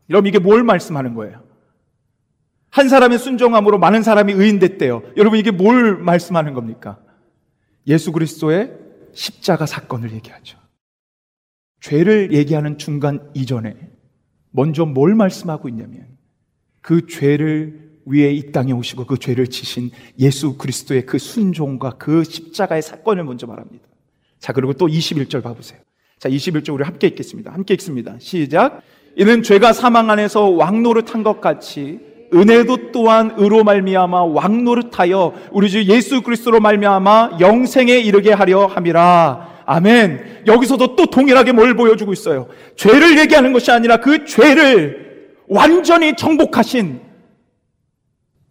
[0.10, 1.47] 여러분 이게 뭘 말씀하는 거예요?
[2.78, 5.02] 한 사람의 순종함으로 많은 사람이 의인 됐대요.
[5.18, 7.00] 여러분 이게 뭘 말씀하는 겁니까?
[7.88, 8.72] 예수 그리스도의
[9.14, 10.60] 십자가 사건을 얘기하죠.
[11.82, 13.76] 죄를 얘기하는 중간 이전에
[14.52, 16.06] 먼저 뭘 말씀하고 있냐면
[16.82, 22.84] 그 죄를 위에 이 땅에 오시고 그 죄를 지신 예수 그리스도의 그 순종과 그 십자가의
[22.84, 23.88] 사건을 먼저 말합니다.
[24.38, 25.80] 자, 그리고 또 21절 봐보세요.
[26.20, 27.52] 자, 21절 우리 함께 읽겠습니다.
[27.52, 28.18] 함께 읽습니다.
[28.20, 28.84] 시작.
[29.16, 36.22] 이는 죄가 사망 안에서 왕노릇한 것 같이 은혜도 또한 의로 말미암아 왕노릇하여 우리 주 예수
[36.22, 39.64] 그리스도로 말미암아 영생에 이르게 하려 함이라.
[39.66, 40.44] 아멘.
[40.48, 42.48] 여기서도 또 동일하게 뭘 보여주고 있어요.
[42.76, 47.02] 죄를 얘기하는 것이 아니라 그 죄를 완전히 정복하신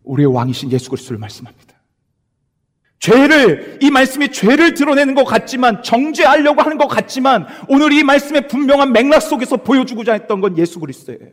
[0.04, 1.66] 우리의 왕이신 예수 그리스도를 말씀합니다.
[2.98, 8.92] 죄를, 이 말씀이 죄를 드러내는 것 같지만, 정죄하려고 하는 것 같지만, 오늘 이 말씀의 분명한
[8.92, 11.30] 맥락 속에서 보여주고자 했던 건 예수 그리스도예요.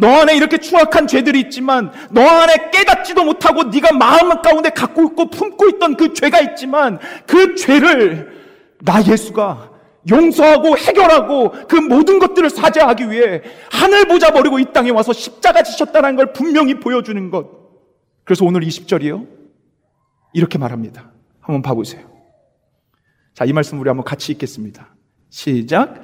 [0.00, 5.28] 너 안에 이렇게 추악한 죄들이 있지만 너 안에 깨닫지도 못하고 네가 마음 가운데 갖고 있고
[5.28, 8.40] 품고 있던 그 죄가 있지만 그 죄를
[8.80, 9.70] 나 예수가
[10.10, 16.16] 용서하고 해결하고 그 모든 것들을 사죄하기 위해 하늘 보자 버리고 이 땅에 와서 십자가 지셨다는
[16.16, 17.46] 걸 분명히 보여주는 것.
[18.24, 19.26] 그래서 오늘 20절이요.
[20.32, 21.12] 이렇게 말합니다.
[21.40, 22.08] 한번 봐보세요.
[23.34, 24.94] 자, 이 말씀 우리 한번 같이 읽겠습니다.
[25.28, 25.96] 시작.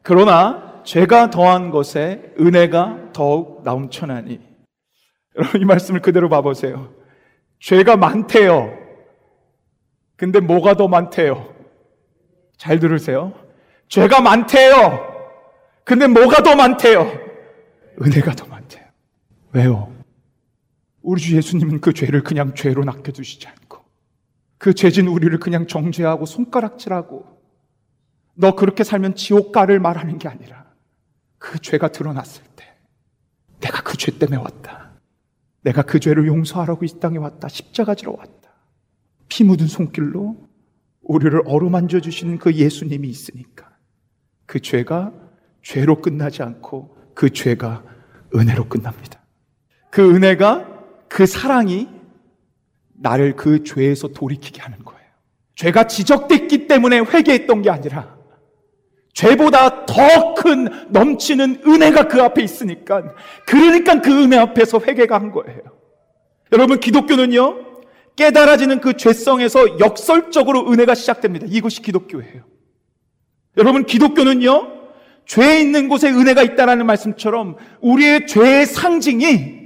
[0.00, 4.40] 그러나 죄가 더한 것에 은혜가 더욱 넘쳐나니.
[5.36, 6.94] 여러분 이 말씀을 그대로 봐보세요.
[7.60, 8.78] 죄가 많대요.
[10.16, 11.52] 근데 뭐가 더 많대요?
[12.56, 13.32] 잘 들으세요.
[13.88, 15.12] 죄가 많대요.
[15.84, 17.10] 근데 뭐가 더 많대요?
[18.00, 18.84] 은혜가 더 많대요.
[19.52, 19.92] 왜요?
[21.02, 23.84] 우리 주 예수님은 그 죄를 그냥 죄로 낚여두시지 않고
[24.58, 27.26] 그 죄진 우리를 그냥 정죄하고 손가락질하고
[28.34, 30.63] 너 그렇게 살면 지옥 가를 말하는 게 아니라
[31.44, 32.64] 그 죄가 드러났을 때
[33.60, 34.92] 내가 그 죄 때문에 왔다.
[35.62, 37.48] 내가 그 죄를 용서하라고 이 땅에 왔다.
[37.48, 38.50] 십자가 지러 왔다.
[39.28, 40.48] 피 묻은 손길로
[41.02, 43.76] 우리를 어루만져 주시는 그 예수님이 있으니까
[44.46, 45.12] 그 죄가
[45.62, 47.84] 죄로 끝나지 않고 그 죄가
[48.34, 49.20] 은혜로 끝납니다.
[49.90, 50.68] 그 은혜가
[51.08, 51.88] 그 사랑이
[52.94, 55.08] 나를 그 죄에서 돌이키게 하는 거예요.
[55.56, 58.16] 죄가 지적됐기 때문에 회개했던 게 아니라
[59.14, 63.14] 죄보다 더 큰 넘치는 은혜가 그 앞에 있으니까
[63.46, 65.60] 그러니까 그 은혜 앞에서 회개가 한 거예요.
[66.52, 67.64] 여러분 기독교는요
[68.16, 71.46] 깨달아지는 그 죄성에서 역설적으로 은혜가 시작됩니다.
[71.48, 72.44] 이것이 기독교예요.
[73.56, 74.72] 여러분 기독교는요
[75.24, 79.64] 죄 있는 곳에 은혜가 있다라는 말씀처럼 우리의 죄의 상징이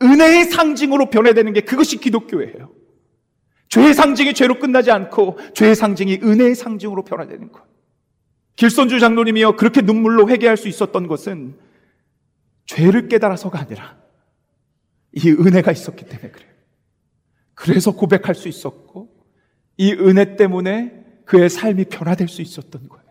[0.00, 2.70] 은혜의 상징으로 변해되는 게 그것이 기독교예요.
[3.68, 7.67] 죄의 상징이 죄로 끝나지 않고 죄의 상징이 은혜의 상징으로 변화되는 것.
[8.58, 11.56] 길손주 장로님이요 그렇게 눈물로 회개할 수 있었던 것은
[12.66, 13.96] 죄를 깨달아서가 아니라
[15.12, 16.50] 이 은혜가 있었기 때문에 그래요.
[17.54, 19.10] 그래서 고백할 수 있었고
[19.76, 23.04] 이 은혜 때문에 그의 삶이 변화될 수 있었던 거예요.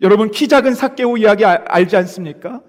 [0.00, 2.62] 여러분 키 작은 사케오 이야기 알지 않습니까?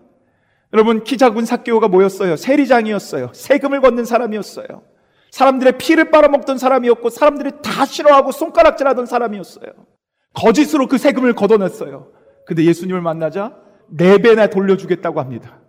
[0.73, 2.35] 여러분 키 작은 사케오가 뭐였어요?
[2.35, 3.31] 세리장이었어요.
[3.33, 4.83] 세금을 걷는 사람이었어요.
[5.31, 9.90] 사람들의 피를 빨아먹던 사람이었고 사람들이 다 싫어하고 손가락질하던 사람이었어요.
[10.33, 12.07] 거짓으로 그 세금을 걷어냈어요.
[12.45, 13.55] 근데 예수님을 만나자
[13.87, 15.59] 네 배나 돌려주겠다고 합니다.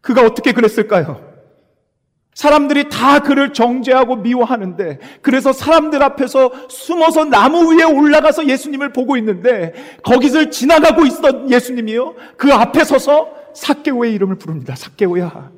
[0.00, 1.36] 그가 어떻게 그랬을까요?
[2.36, 9.72] 사람들이 다 그를 정죄하고 미워하는데 그래서 사람들 앞에서 숨어서 나무 위에 올라가서 예수님을 보고 있는데
[10.02, 14.76] 거기서 지나가고 있던 예수님이요 그 앞에 서서 사케오의 이름을 부릅니다.
[14.76, 15.50] 사케오야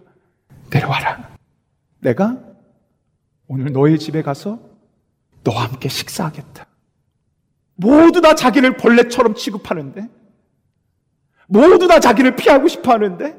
[0.70, 1.30] 내려와라.
[1.98, 2.38] 내가
[3.48, 4.60] 오늘 너의 집에 가서
[5.42, 6.67] 너와 함께 식사하겠다.
[7.78, 10.08] 모두 다 자기를 벌레처럼 취급하는데
[11.46, 13.36] 모두 다 자기를 피하고 싶어 하는데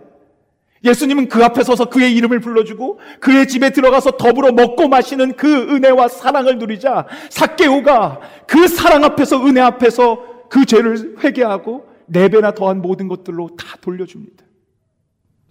[0.83, 6.07] 예수님은 그 앞에 서서 그의 이름을 불러주고 그의 집에 들어가서 더불어 먹고 마시는 그 은혜와
[6.07, 13.09] 사랑을 누리자 사케오가 그 사랑 앞에서 은혜 앞에서 그 죄를 회개하고 네 배나 더한 모든
[13.09, 14.45] 것들로 다 돌려줍니다.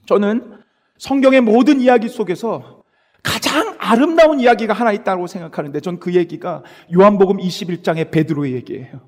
[0.06, 0.58] 저는
[0.96, 2.77] 성경의 모든 이야기 속에서
[3.22, 6.62] 가장 아름다운 이야기가 하나 있다고 생각하는데 전 그 얘기가
[6.94, 9.00] 요한복음 21장의 베드로의 얘기예요.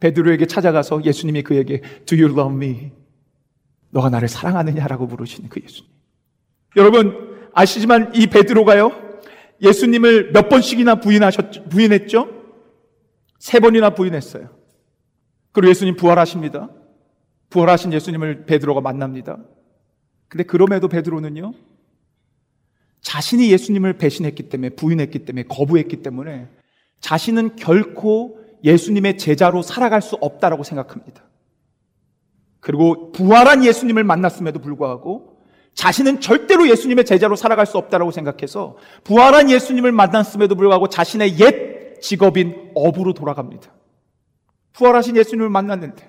[0.00, 2.92] 베드로에게 찾아가서 예수님이 그에게 Do you love me?
[3.90, 5.90] 너가 나를 사랑하느냐라고 물으시는 그 예수님.
[6.76, 8.90] 여러분 아시지만 이 베드로가요
[9.62, 12.28] 예수님을 몇 번씩이나 부인하셨 부인했죠?
[13.38, 14.50] 세 번이나 부인했어요.
[15.52, 16.70] 그리고 예수님 부활하십니다.
[17.50, 19.38] 부활하신 예수님을 베드로가 만납니다.
[20.28, 21.52] 근데 그럼에도 베드로는요
[23.04, 26.48] 자신이 예수님을 배신했기 때문에 부인했기 때문에 거부했기 때문에
[27.00, 31.22] 자신은 결코 예수님의 제자로 살아갈 수 없다라고 생각합니다.
[32.60, 35.36] 그리고 부활한 예수님을 만났음에도 불구하고
[35.74, 42.70] 자신은 절대로 예수님의 제자로 살아갈 수 없다라고 생각해서 부활한 예수님을 만났음에도 불구하고 자신의 옛 직업인
[42.74, 43.70] 업으로 돌아갑니다.
[44.72, 46.08] 부활하신 예수님을 만났는데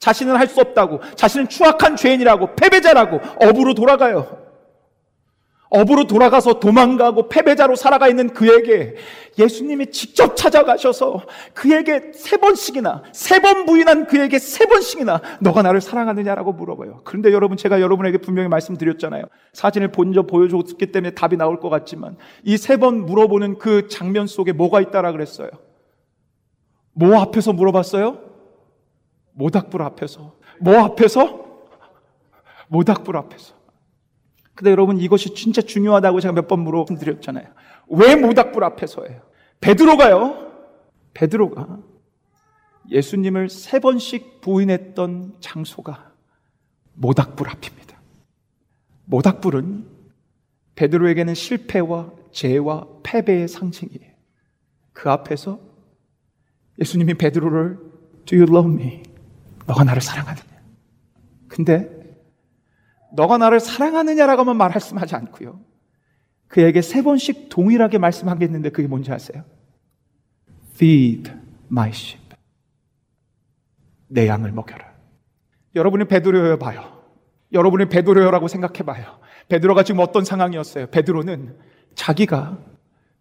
[0.00, 4.43] 자신은 할 수 없다고 자신은 추악한 죄인이라고 패배자라고 업으로 돌아가요.
[5.70, 8.94] 업으로 돌아가서 도망가고 패배자로 살아가 있는 그에게
[9.38, 16.52] 예수님이 직접 찾아가셔서 그에게 세 번씩이나 세 번 부인한 그에게 세 번씩이나 너가 나를 사랑하느냐라고
[16.52, 17.00] 물어봐요.
[17.04, 19.24] 그런데 여러분 제가 여러분에게 분명히 말씀드렸잖아요.
[19.52, 24.52] 사진을 본저 보여줬기 때문에 답이 나올 것 같지만 이 세 번 물어보는 그 장면 속에
[24.52, 25.48] 뭐가 있다라 그랬어요.
[26.92, 28.18] 뭐 앞에서 물어봤어요?
[29.32, 30.34] 모닥불 앞에서.
[30.60, 31.44] 뭐 앞에서?
[32.68, 33.53] 모닥불 앞에서.
[34.54, 37.46] 근데 여러분 이것이 진짜 중요하다고 제가 몇 번 물어드렸잖아요.
[37.88, 39.20] 왜 모닥불 앞에 서예요?
[39.60, 40.52] 베드로가요.
[41.14, 41.78] 베드로가
[42.90, 46.12] 예수님을 세 번씩 부인했던 장소가
[46.94, 48.00] 모닥불 앞입니다.
[49.06, 49.86] 모닥불은
[50.76, 54.12] 베드로에게는 실패와 죄와 패배의 상징이에요.
[54.92, 55.60] 그 앞에서
[56.80, 57.78] 예수님이 베드로를
[58.26, 59.02] Do you love me?
[59.66, 60.44] 너가 나를 사랑하느냐?
[61.48, 62.03] 근데
[63.14, 65.60] 너가 나를 사랑하느냐라고만 말씀하지 않고요.
[66.48, 69.44] 그에게 세 번씩 동일하게 말씀하겠는데 그게 뭔지 아세요?
[70.74, 71.30] Feed
[71.70, 72.24] my sheep.
[74.08, 74.92] 내 양을 먹여라.
[75.74, 77.02] 여러분이 베드로여 봐요.
[77.52, 79.18] 여러분이 베드로여라고 생각해 봐요.
[79.48, 80.86] 베드로가 지금 어떤 상황이었어요?
[80.88, 81.56] 베드로는
[81.94, 82.58] 자기가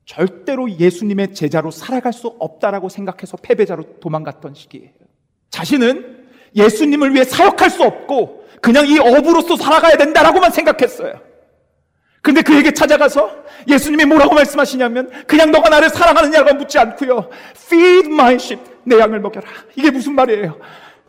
[0.06, 4.92] 절대로 예수님의 제자로 살아갈 수 없다라고 생각해서 패배자로 도망갔던 시기예요.
[5.50, 11.20] 자신은 예수님을 위해 사역할 수 없고 그냥 이 어부로서 살아가야 된다라고만 생각했어요.
[12.22, 17.30] 근데 그에게 찾아가서 예수님이 뭐라고 말씀하시냐면 그냥 너가 나를 사랑하느냐고 묻지 않고요.
[17.58, 18.64] Feed my sheep.
[18.86, 19.46] 내 양을 먹여라.
[19.76, 20.58] 이게 무슨 말이에요?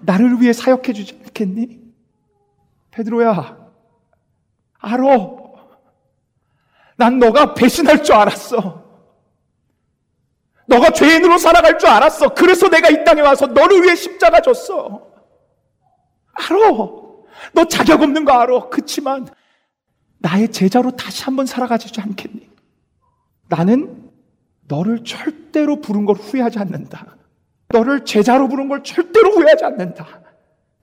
[0.01, 1.79] 나를 위해 사역해 주지 않겠니?
[2.91, 3.57] 베드로야.
[4.81, 5.07] 알아.
[6.97, 8.83] 난 너가 배신할 줄 알았어.
[10.67, 12.31] 너가 죄인으로 살아갈 줄 알았어.
[12.31, 15.07] 그래서 내가 이 땅에 와서 너를 위해 십자가 줬어.
[16.33, 17.04] 알아.
[17.53, 18.69] 너 자격 없는 거 알아.
[18.69, 19.27] 그치만
[20.19, 22.49] 나의 제자로 다시 한번 살아가지 않겠니?
[23.49, 24.11] 나는
[24.69, 27.17] 너를 절대로 부른 걸 후회하지 않는다.
[27.69, 30.23] 너를 제자로 부른 걸 절대로 후회하지 않는다.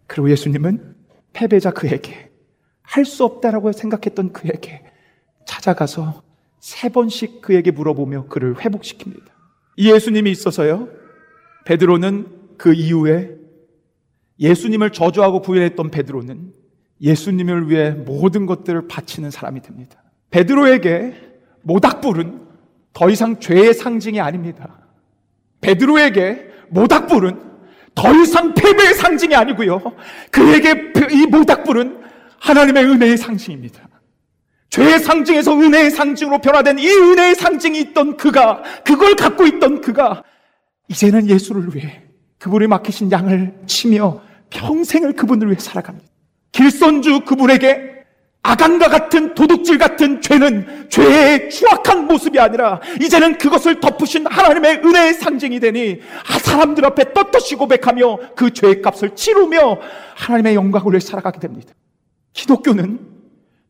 [0.08, 0.96] 그리고 예수님은
[1.34, 2.30] 패배자 그에게
[2.84, 4.84] 할 수 없다라고 생각했던 그에게
[5.46, 6.24] 찾아가서
[6.60, 9.30] 세 번씩 그에게 물어보며 그를 회복시킵니다.
[9.78, 10.90] 이 예수님이 있어서요.
[11.66, 13.38] 베드로는 그 이후에
[14.40, 16.54] 예수님을 저주하고 부인했던 베드로는
[17.02, 20.02] 예수님을 위해 모든 것들을 바치는 사람이 됩니다.
[20.30, 21.14] 베드로에게
[21.64, 22.42] 모닥불은
[22.94, 24.80] 더 이상 죄의 상징이 아닙니다.
[25.62, 27.52] 베드로에게 모닥불은
[27.94, 29.82] 더 이상 패배의 상징이 아니고요.
[30.32, 32.02] 그에게 이 모닥불은
[32.40, 33.88] 하나님의 은혜의 상징입니다.
[34.70, 40.24] 죄의 상징에서 은혜의 상징으로 변화된 이 은혜의 상징이 있던 그가, 그걸 갖고 있던 그가,
[40.88, 42.04] 이제는 예수를 위해
[42.42, 44.20] 그분이 맡기신 양을 치며
[44.50, 46.08] 평생을 그분을 위해 살아갑니다.
[46.52, 47.92] 길선주 그분에게
[48.42, 55.60] 아간과 같은 도둑질 같은 죄는 죄의 추악한 모습이 아니라 이제는 그것을 덮으신 하나님의 은혜의 상징이
[55.60, 56.00] 되니
[56.42, 59.78] 사람들 앞에 떳떳이 고백하며 그 죄의 값을 치르며
[60.16, 61.76] 하나님의 영광을 위해 살아가게 됩니다.
[62.34, 63.00] 기독교는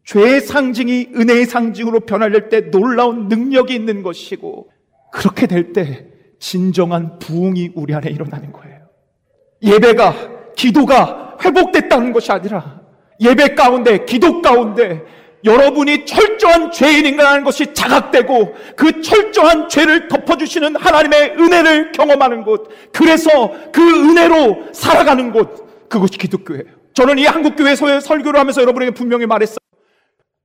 [0.05, 4.71] 죄의 상징이 은혜의 상징으로 변화될 때 놀라운 능력이 있는 것이고
[5.11, 6.10] 그렇게 될 때
[6.41, 8.79] 진정한 부흥이 우리 안에 일어나는 거예요.
[9.61, 10.13] 예배가
[10.57, 12.81] 기도가 회복됐다는 것이 아니라
[13.21, 15.03] 예배 가운데 기도 가운데
[15.45, 23.81] 여러분이 철저한 죄인인가라는 것이 자각되고 그 철저한 죄를 덮어주시는 하나님의 은혜를 경험하는 곳 그래서 그
[23.81, 26.63] 은혜로 살아가는 곳 그것이 기독교예요.
[26.93, 29.57] 저는 이 한국교회 설교를 하면서 여러분에게 분명히 말했어요.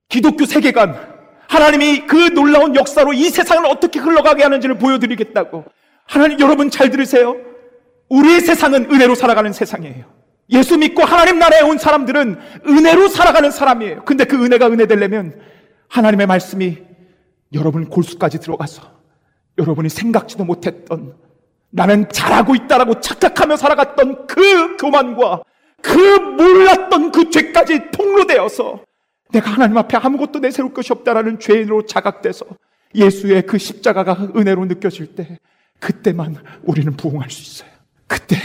[0.09, 1.17] 기독교 세계관
[1.47, 5.65] 하나님이 그 놀라운 역사로 이 세상을 어떻게 흘러가게 하는지를 보여드리겠다고
[6.07, 7.35] 하나님 여러분 잘 들으세요.
[8.09, 10.05] 우리의 세상은 은혜로 살아가는 세상이에요.
[10.49, 14.05] 예수 믿고 하나님 나라에 온 사람들은 은혜로 살아가는 사람이에요.
[14.05, 15.39] 근데 그 은혜가 은혜 되려면
[15.89, 16.77] 하나님의 말씀이
[17.53, 18.81] 여러분 골수까지 들어가서
[19.57, 21.15] 여러분이 생각지도 못했던
[21.69, 25.43] 나는 잘하고 있다라고 착각하며 살아갔던 그 교만과
[25.81, 28.79] 그 몰랐던 그 죄까지 통로되어서
[29.31, 32.45] 내가 하나님 앞에 아무것도 내세울 것이 없다라는 죄인으로 자각돼서
[32.95, 35.37] 예수의 그 십자가가 은혜로 느껴질 때
[35.79, 37.69] 그때만 우리는 부흥할 수 있어요.
[38.07, 38.37] 그때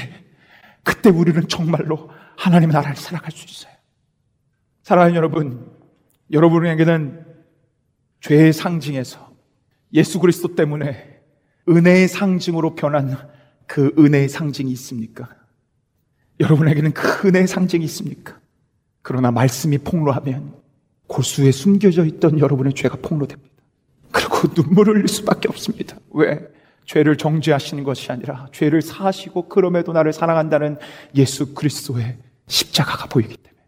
[0.83, 3.73] 그때 우리는 정말로 하나님의 나라를 살아갈 수 있어요.
[4.83, 5.71] 사랑하는 여러분,
[6.31, 7.25] 여러분에게는
[8.21, 9.33] 죄의 상징에서
[9.93, 11.21] 예수 그리스도 때문에
[11.69, 13.17] 은혜의 상징으로 변한
[13.67, 15.29] 그 은혜의 상징이 있습니까?
[16.41, 18.41] 여러분에게는 그 은혜의 상징이 있습니까?
[19.03, 20.55] 그러나 말씀이 폭로하면
[21.07, 23.51] 고수에 숨겨져 있던 여러분의 죄가 폭로됩니다.
[24.11, 25.97] 그리고 눈물을 흘릴 수밖에 없습니다.
[26.11, 26.41] 왜?
[26.85, 30.79] 죄를 정죄하시는 것이 아니라 죄를 사하시고 그럼에도 나를 사랑한다는
[31.17, 33.63] 예수 그리스도의 십자가가 보이기 때문에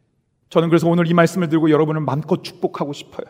[0.51, 3.27] 저는 그래서 오늘 이 말씀을 들고 여러분을 마음껏 축복하고 싶어요.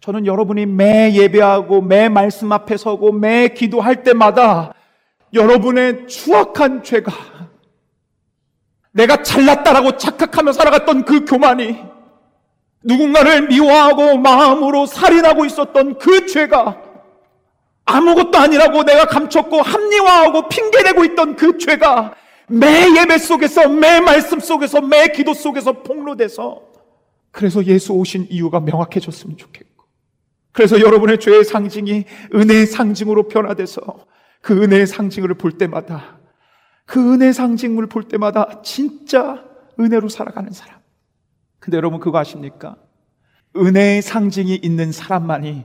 [0.00, 4.72] 저는 여러분이 매 예배하고 매 말씀 앞에 서고 매 기도할 때마다
[5.32, 7.12] 여러분의 추악한 죄가
[8.92, 11.78] 내가 잘났다라고 착각하며 살아갔던 그 교만이
[12.82, 16.89] 누군가를 미워하고 마음으로 살인하고 있었던 그 죄가
[17.90, 22.14] 아무것도 아니라고 내가 감췄고 합리화하고 핑계대고 있던 그 죄가
[22.48, 26.62] 매 예배 속에서 매 말씀 속에서 매 기도 속에서 폭로돼서
[27.30, 29.84] 그래서 예수 오신 이유가 명확해졌으면 좋겠고
[30.52, 33.80] 그래서 여러분의 죄의 상징이 은혜의 상징으로 변화돼서
[34.40, 36.18] 그 은혜의 상징을 볼 때마다
[36.86, 39.44] 그 은혜 상징을 볼 때마다 진짜
[39.78, 40.80] 은혜로 살아가는 사람.
[41.60, 42.76] 근데 여러분 그거 아십니까?
[43.56, 45.64] 은혜의 상징이 있는 사람만이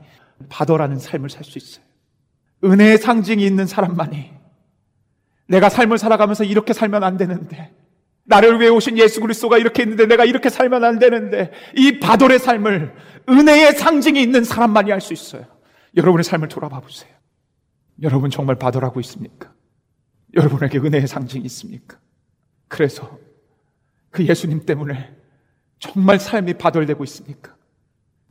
[0.50, 1.85] 바더라는 삶을 살 수 있어요.
[2.64, 4.32] 은혜의 상징이 있는 사람만이
[5.48, 7.74] 내가 삶을 살아가면서 이렇게 살면 안 되는데
[8.24, 12.96] 나를 위해 오신 예수 그리스도가 이렇게 있는데 내가 이렇게 살면 안 되는데 이 바돌의 삶을
[13.30, 15.46] 은혜의 상징이 있는 사람만이 할 수 있어요.
[15.96, 17.14] 여러분의 삶을 돌아봐 보세요.
[18.02, 19.54] 여러분 정말 바돌하고 있습니까?
[20.34, 21.98] 여러분에게 은혜의 상징이 있습니까?
[22.68, 23.18] 그래서
[24.10, 25.14] 그 예수님 때문에
[25.80, 27.56] 정말 삶이 바돌되고 있습니까?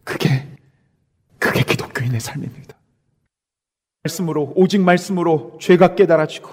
[0.03, 0.49] 그게
[1.39, 2.74] 그게 기독교인의 삶입니다.
[4.05, 6.51] 말씀으로 오직 말씀으로 죄가 깨달아지고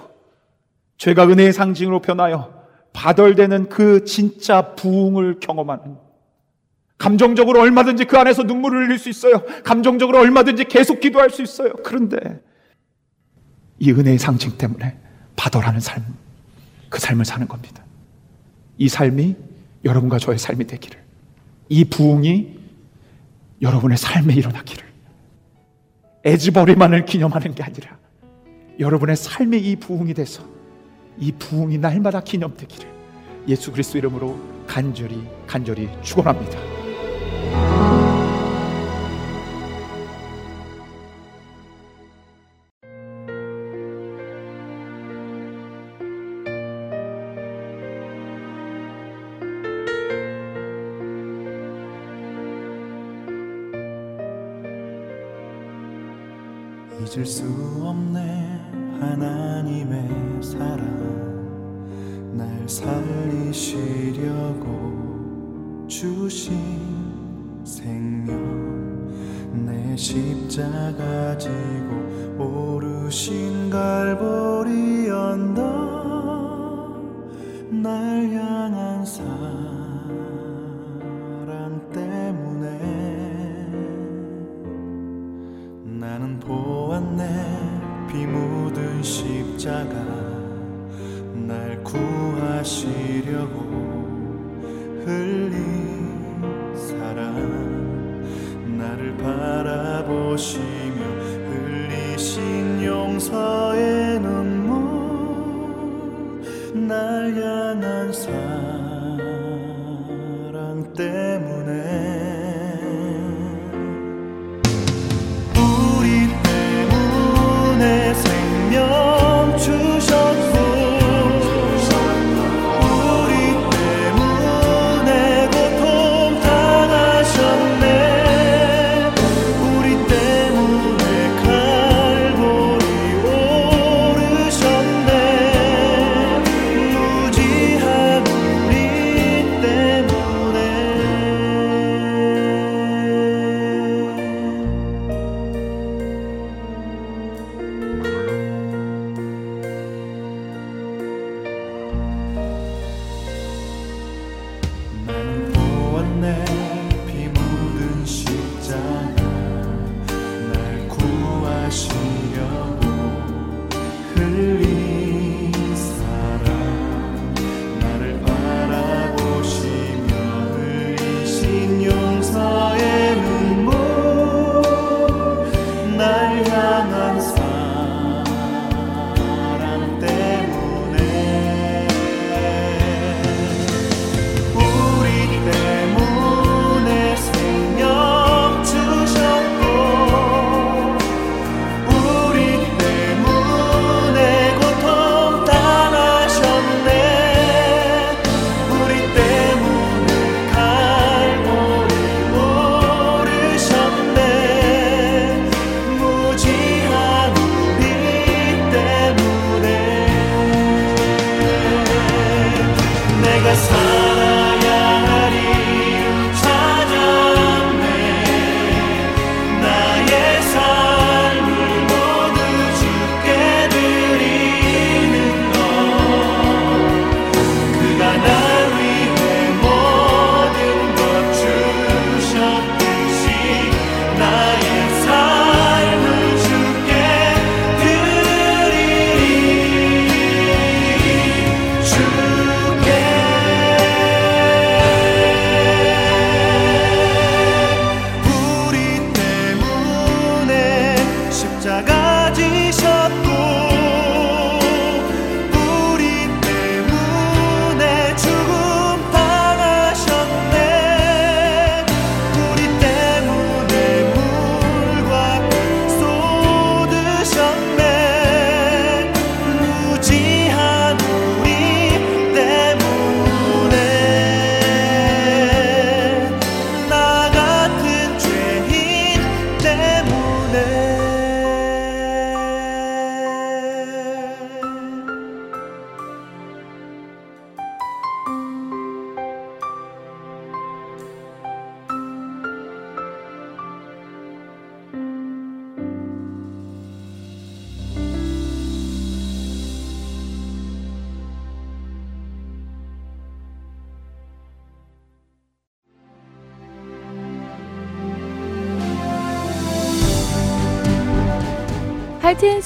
[0.96, 5.96] 죄가 은혜의 상징으로 변하여 바덜되는 그 진짜 부흥을 경험하는
[6.98, 9.42] 감정적으로 얼마든지 그 안에서 눈물을 흘릴 수 있어요.
[9.64, 11.72] 감정적으로 얼마든지 계속 기도할 수 있어요.
[11.82, 12.16] 그런데
[13.80, 14.96] 이 은혜의 상징 때문에
[15.34, 16.04] 바덜하는 삶,
[16.88, 17.82] 그 삶을 사는 겁니다.
[18.78, 19.34] 이 삶이
[19.84, 21.02] 여러분과 저의 삶이 되기를.
[21.70, 22.60] 이 부흥이
[23.62, 24.91] 여러분의 삶에 일어나기를.
[26.24, 27.98] 애지버리만을 기념하는 게 아니라
[28.78, 30.42] 여러분의 삶의 이 부흥이 돼서
[31.18, 32.88] 이 부흥이 날마다 기념되기를
[33.48, 37.81] 예수 그리스도 이름으로 간절히 간절히 축원합니다.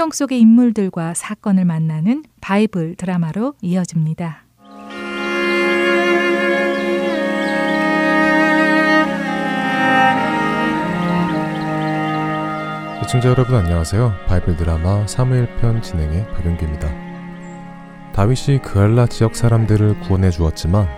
[0.00, 4.46] 성경 속의 인물들과 사건을 만나는 바이블 드라마로 이어집니다.
[13.02, 14.14] 시청자 여러분 안녕하세요.
[14.26, 16.88] 바이블 드라마 사무엘편 진행의 박영규입니다.
[18.14, 20.88] 다윗이 그알라 지역 사람들을 구원해 주었지만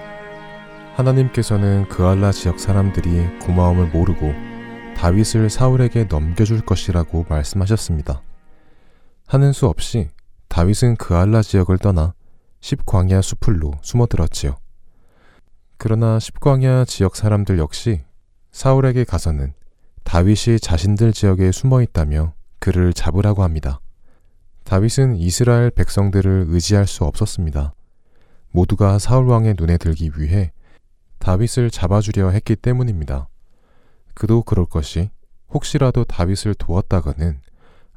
[0.94, 4.32] 하나님께서는 그알라 지역 사람들이 고마움을 모르고
[4.96, 8.22] 다윗을 사울에게 넘겨줄 것이라고 말씀하셨습니다.
[9.32, 10.10] 하는 수 없이
[10.48, 12.12] 다윗은 그알라 지역을 떠나
[12.60, 14.56] 십광야 수풀로 숨어들었지요.
[15.78, 18.02] 그러나 십광야 지역 사람들 역시
[18.50, 19.54] 사울에게 가서는
[20.04, 23.80] 다윗이 자신들 지역에 숨어 있다며 그를 잡으라고 합니다.
[24.64, 27.72] 다윗은 이스라엘 백성들을 의지할 수 없었습니다.
[28.50, 30.52] 모두가 사울 왕의 눈에 들기 위해
[31.20, 33.30] 다윗을 잡아주려 했기 때문입니다.
[34.12, 35.08] 그도 그럴 것이
[35.48, 37.40] 혹시라도 다윗을 도왔다가는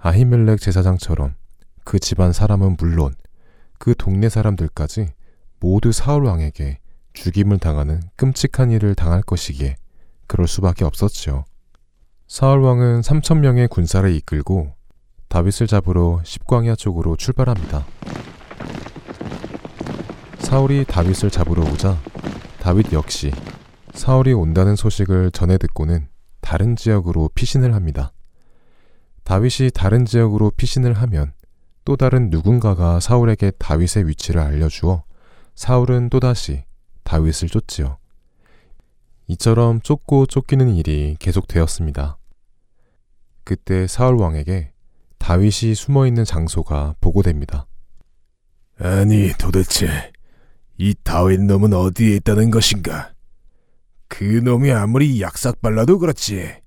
[0.05, 1.33] 아히멜렉 제사장처럼
[1.83, 3.15] 그 집안 사람은 물론
[3.79, 5.07] 그 동네 사람들까지
[5.59, 6.77] 모두 사울 왕에게
[7.13, 9.77] 죽임을 당하는 끔찍한 일을 당할 것이기에
[10.27, 11.45] 그럴 수밖에 없었지요.
[12.27, 14.75] 사울 왕은 3천 명의 군사를 이끌고
[15.27, 17.83] 다윗을 잡으러 십광야 쪽으로 출발합니다.
[20.37, 21.99] 사울이 다윗을 잡으러 오자
[22.59, 23.31] 다윗 역시
[23.95, 26.07] 사울이 온다는 소식을 전해 듣고는
[26.41, 28.11] 다른 지역으로 피신을 합니다.
[29.25, 31.33] 다윗이 다른 지역으로 피신을 하면
[31.83, 35.03] 또 다른 누군가가 사울에게 다윗의 위치를 알려주어
[35.55, 36.63] 사울은 또다시
[37.03, 37.97] 다윗을 쫓지요.
[39.27, 42.17] 이처럼 쫓고 쫓기는 일이 계속되었습니다.
[43.43, 44.71] 그때 사울 왕에게
[45.17, 47.65] 다윗이 숨어 있는 장소가 보고됩니다.
[48.77, 50.11] 아니, 도대체
[50.77, 53.13] 이 다윗 놈은 어디에 있다는 것인가?
[54.07, 56.64] 그 놈이 아무리 약삭 발라도 그렇지.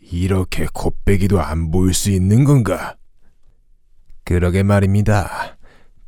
[0.00, 2.96] 이렇게 곱빼기도 안 보일 수 있는 건가?
[4.24, 5.58] 그러게 말입니다.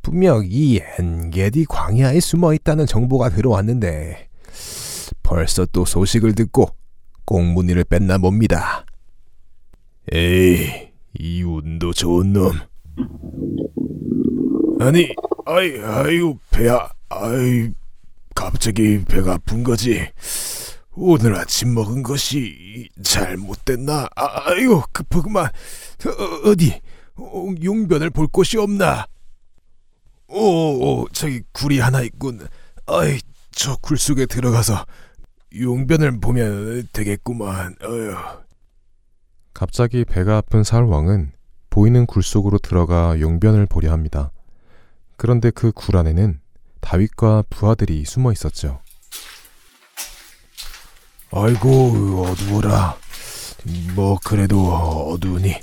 [0.01, 4.27] 분명 이 엔게디 광야에 숨어 있다는 정보가 들어왔는데
[5.23, 6.69] 벌써 또 소식을 듣고
[7.25, 8.85] 공문이를 뺐나 봅니다.
[10.11, 12.51] 에이, 이 운도 좋은 놈.
[14.79, 15.13] 아니,
[15.45, 17.71] 아이, 아이고, 배야, 아이,
[18.33, 20.09] 갑자기 배가 아픈 거지.
[20.93, 24.09] 오늘 아침 먹은 것이 잘못됐나?
[24.15, 25.45] 아, 아이고 급하구만.
[25.45, 26.81] 어, 어디
[27.15, 29.05] 어, 용변을 볼 곳이 없나?
[30.27, 32.47] 오, 저기 굴이 하나 있군.
[32.87, 33.19] 아이,
[33.51, 34.85] 저 굴 속에 들어가서
[35.59, 37.75] 용변을 보면 되겠구만.
[37.83, 38.15] 어휴.
[39.53, 41.33] 갑자기 배가 아픈 사울왕은
[41.69, 44.31] 보이는 굴 속으로 들어가 용변을 보려 합니다.
[45.17, 46.39] 그런데 그 굴 안에는
[46.79, 48.81] 다윗과 부하들이 숨어 있었죠.
[51.33, 52.97] 아이고 어두워라.
[53.95, 55.55] 뭐 그래도 어두우니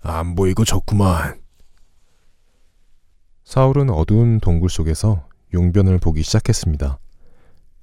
[0.00, 1.42] 안 보이고 좋구만.
[3.44, 6.98] 사울은 어두운 동굴 속에서 용변을 보기 시작했습니다.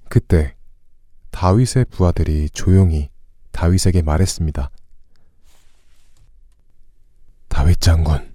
[0.10, 0.56] 그때
[1.30, 3.10] 다윗의 부하들이 조용히
[3.52, 4.72] 다윗에게 말했습니다.
[7.48, 8.34] 다윗 장군,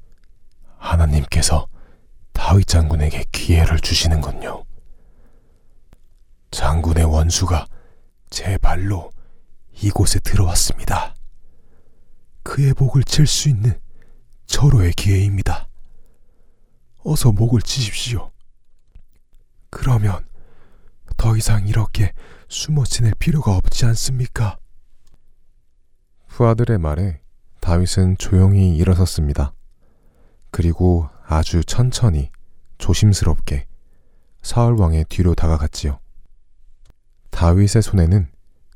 [0.77, 1.67] 하나님께서
[2.33, 4.65] 다윗 장군에게 기회를 주시는군요.
[6.53, 7.67] 장군의 원수가
[8.35, 9.13] 제 발로
[9.71, 11.15] 이곳에 들어왔습니다.
[12.43, 13.79] 그의 목을 칠 수 있는
[14.47, 15.69] 절호의 기회입니다.
[17.05, 18.33] 어서 목을 치십시오.
[19.71, 20.27] 그러면
[21.17, 22.13] 더 이상 이렇게
[22.49, 24.59] 숨어 지낼 필요가 없지 않습니까?
[26.27, 27.21] 부하들의 말에
[27.61, 29.55] 다윗은 조용히 일어섰습니다.
[30.51, 32.33] 그리고 아주 천천히
[32.79, 33.69] 조심스럽게
[34.43, 36.01] 사울 왕의 뒤로 다가갔지요.
[37.35, 38.29] 다윗의 손에는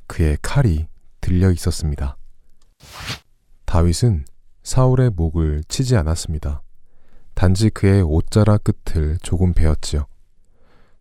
[0.05, 0.87] 그의 칼이
[1.21, 2.17] 들려 있었습니다.
[3.63, 4.25] 다윗은
[4.63, 6.61] 사울의 목을 치지 않았습니다.
[7.35, 10.05] 단지 그의 옷자락 끝을 조금 베었지요.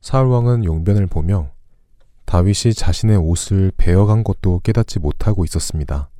[0.01, 1.51] 사울 왕은 용변을 보며
[2.27, 6.11] 다윗이 자신의 옷을 베어간 것도 깨닫지 못하고 있었습니다.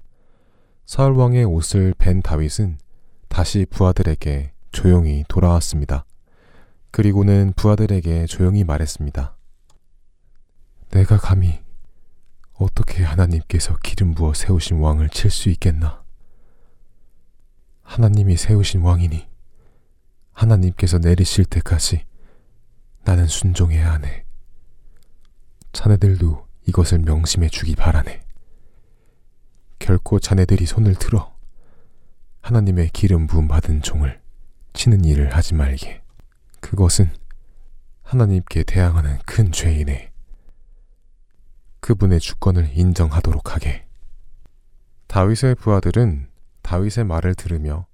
[0.87, 2.79] 사울 왕의 옷을 벤 다윗은
[3.29, 6.05] 다시 부하들에게 조용히 돌아왔습니다.
[6.91, 9.38] 그리고는 부하들에게 조용히 말했습니다.
[10.91, 11.61] 내가 감히
[12.55, 16.03] 어떻게 하나님께서 기름 부어 세우신 왕을 칠 수 있겠나?
[17.83, 19.29] 하나님이 세우신 왕이니
[20.33, 22.05] 하나님께서 내리실 때까지
[23.05, 24.25] 나는 순종해야 하네.
[25.73, 28.23] 자네들도 이것을 명심해 주기 바라네.
[29.79, 31.35] 결코 자네들이 손을 들어
[32.41, 34.21] 하나님의 기름 부음 받은 종을
[34.73, 36.03] 치는 일을 하지 말게.
[36.61, 37.11] 그것은
[38.03, 40.08] 하나님께 대항하는 큰 죄이네.
[41.89, 43.87] 그분의 주권을 인정하도록 하게.
[45.07, 46.29] 다윗의 부하들은
[46.61, 47.87] 다윗의 말을 들으며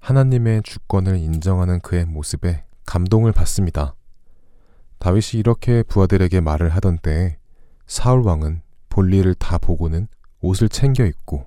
[0.00, 3.96] 하나님의 주권을 인정하는 그의 모습에 감동을 받습니다.
[4.98, 7.36] 다윗이 이렇게 부하들에게 말을 하던 때에
[7.86, 10.08] 사울 왕은 볼일을 다 보고는
[10.40, 11.44] 옷을 챙겨 입고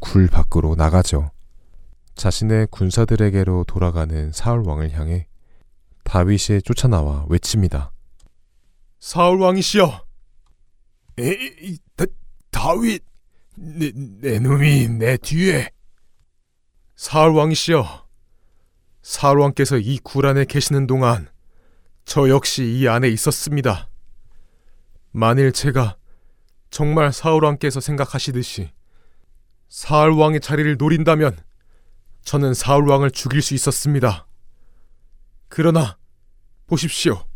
[0.00, 1.30] 굴 밖으로 나가죠.
[2.16, 5.28] 자신의 군사들에게로 돌아가는 사울 왕을 향해
[6.02, 7.92] 다윗이 쫓아나와 외칩니다.
[8.98, 10.11] 사울 왕이시여!
[11.22, 12.04] 에, 다,
[12.50, 13.04] 다윗!
[13.56, 15.70] 내, 내 놈이 내 뒤에!
[16.96, 18.08] 사울 왕이시여!
[19.02, 21.28] 사울 왕께서 이굴 안에 계시는 동안
[22.04, 23.88] 저 역시 이 안에 있었습니다.
[25.10, 25.96] 만일 제가
[26.70, 28.70] 정말 사울 왕께서 생각하시듯이
[29.68, 31.38] 사울 왕의 자리를 노린다면
[32.24, 34.26] 저는 사울 왕을 죽일 수 있었습니다.
[35.48, 35.98] 그러나
[36.66, 37.26] 보십시오.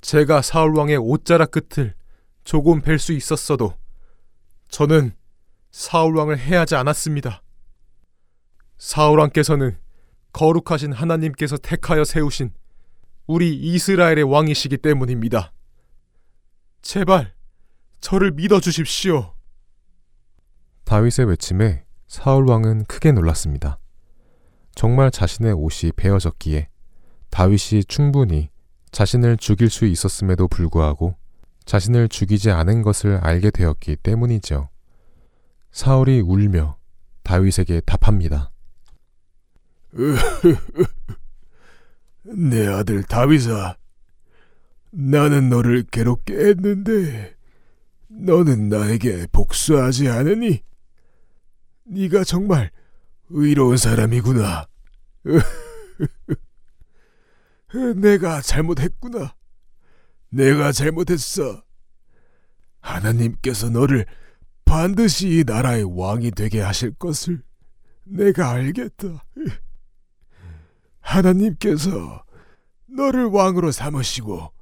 [0.00, 1.94] 제가 사울 왕의 옷자락 끝을
[2.48, 3.74] 조금 뵐 수 있었어도
[4.70, 5.12] 저는
[5.70, 7.42] 사울 왕을 해하지 않았습니다.
[8.78, 9.76] 사울 왕께서는
[10.32, 12.54] 거룩하신 하나님께서 택하여 세우신
[13.26, 15.52] 우리 이스라엘의 왕이시기 때문입니다.
[16.80, 17.34] 제발
[18.00, 19.34] 저를 믿어 주십시오.
[20.84, 23.78] 다윗의 외침에 사울 왕은 크게 놀랐습니다.
[24.74, 26.70] 정말 자신의 옷이 베어졌기에
[27.28, 28.48] 다윗이 충분히
[28.90, 31.17] 자신을 죽일 수 있었음에도 불구하고
[31.68, 34.70] 자신을 죽이지 않은 것을 알게 되었기 때문이죠.
[35.70, 36.78] 사울이 울며
[37.24, 38.50] 다윗에게 답합니다.
[42.24, 43.76] 내 아들 다윗아,
[44.92, 47.36] 나는 너를 괴롭게 했는데
[48.06, 50.62] 너는 나에게 복수하지 않으니
[51.84, 52.70] 네가 정말
[53.28, 54.66] 의로운 사람이구나.
[58.00, 59.34] 내가 잘못했구나.
[60.30, 61.62] 내가 잘못했어.
[62.80, 64.06] 하나님께서 너를
[64.64, 67.42] 반드시 이 나라의 왕이 되게 하실 것을
[68.04, 69.24] 내가 알겠다.
[71.00, 72.24] 하나님께서
[72.86, 74.52] 너를 왕으로 삼으시고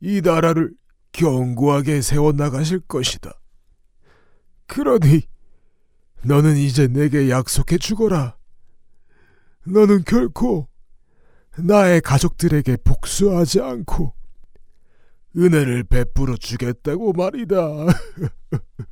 [0.00, 0.72] 이 나라를
[1.12, 3.32] 견고하게 세워나가실 것이다.
[4.66, 5.22] 그러니
[6.24, 8.36] 너는 이제 내게 약속해 주거라.
[9.64, 10.68] 너는 결코
[11.58, 14.14] 나의 가족들에게 복수하지 않고
[15.36, 17.56] 은혜를 베풀어 주겠다고 말이다.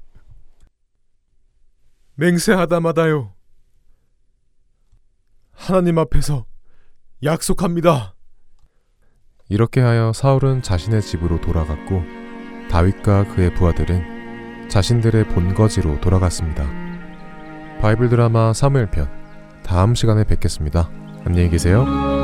[2.17, 3.33] 맹세하다마다요.
[5.53, 6.47] 하나님 앞에서
[7.23, 8.15] 약속합니다.
[9.49, 12.03] 이렇게 하여 사울은 자신의 집으로 돌아갔고
[12.71, 16.65] 다윗과 그의 부하들은 자신들의 본거지로 돌아갔습니다.
[17.81, 19.09] 바이블 드라마 사무엘 편
[19.63, 20.91] 다음 시간에 뵙겠습니다.
[21.25, 22.24] 안녕히 계세요.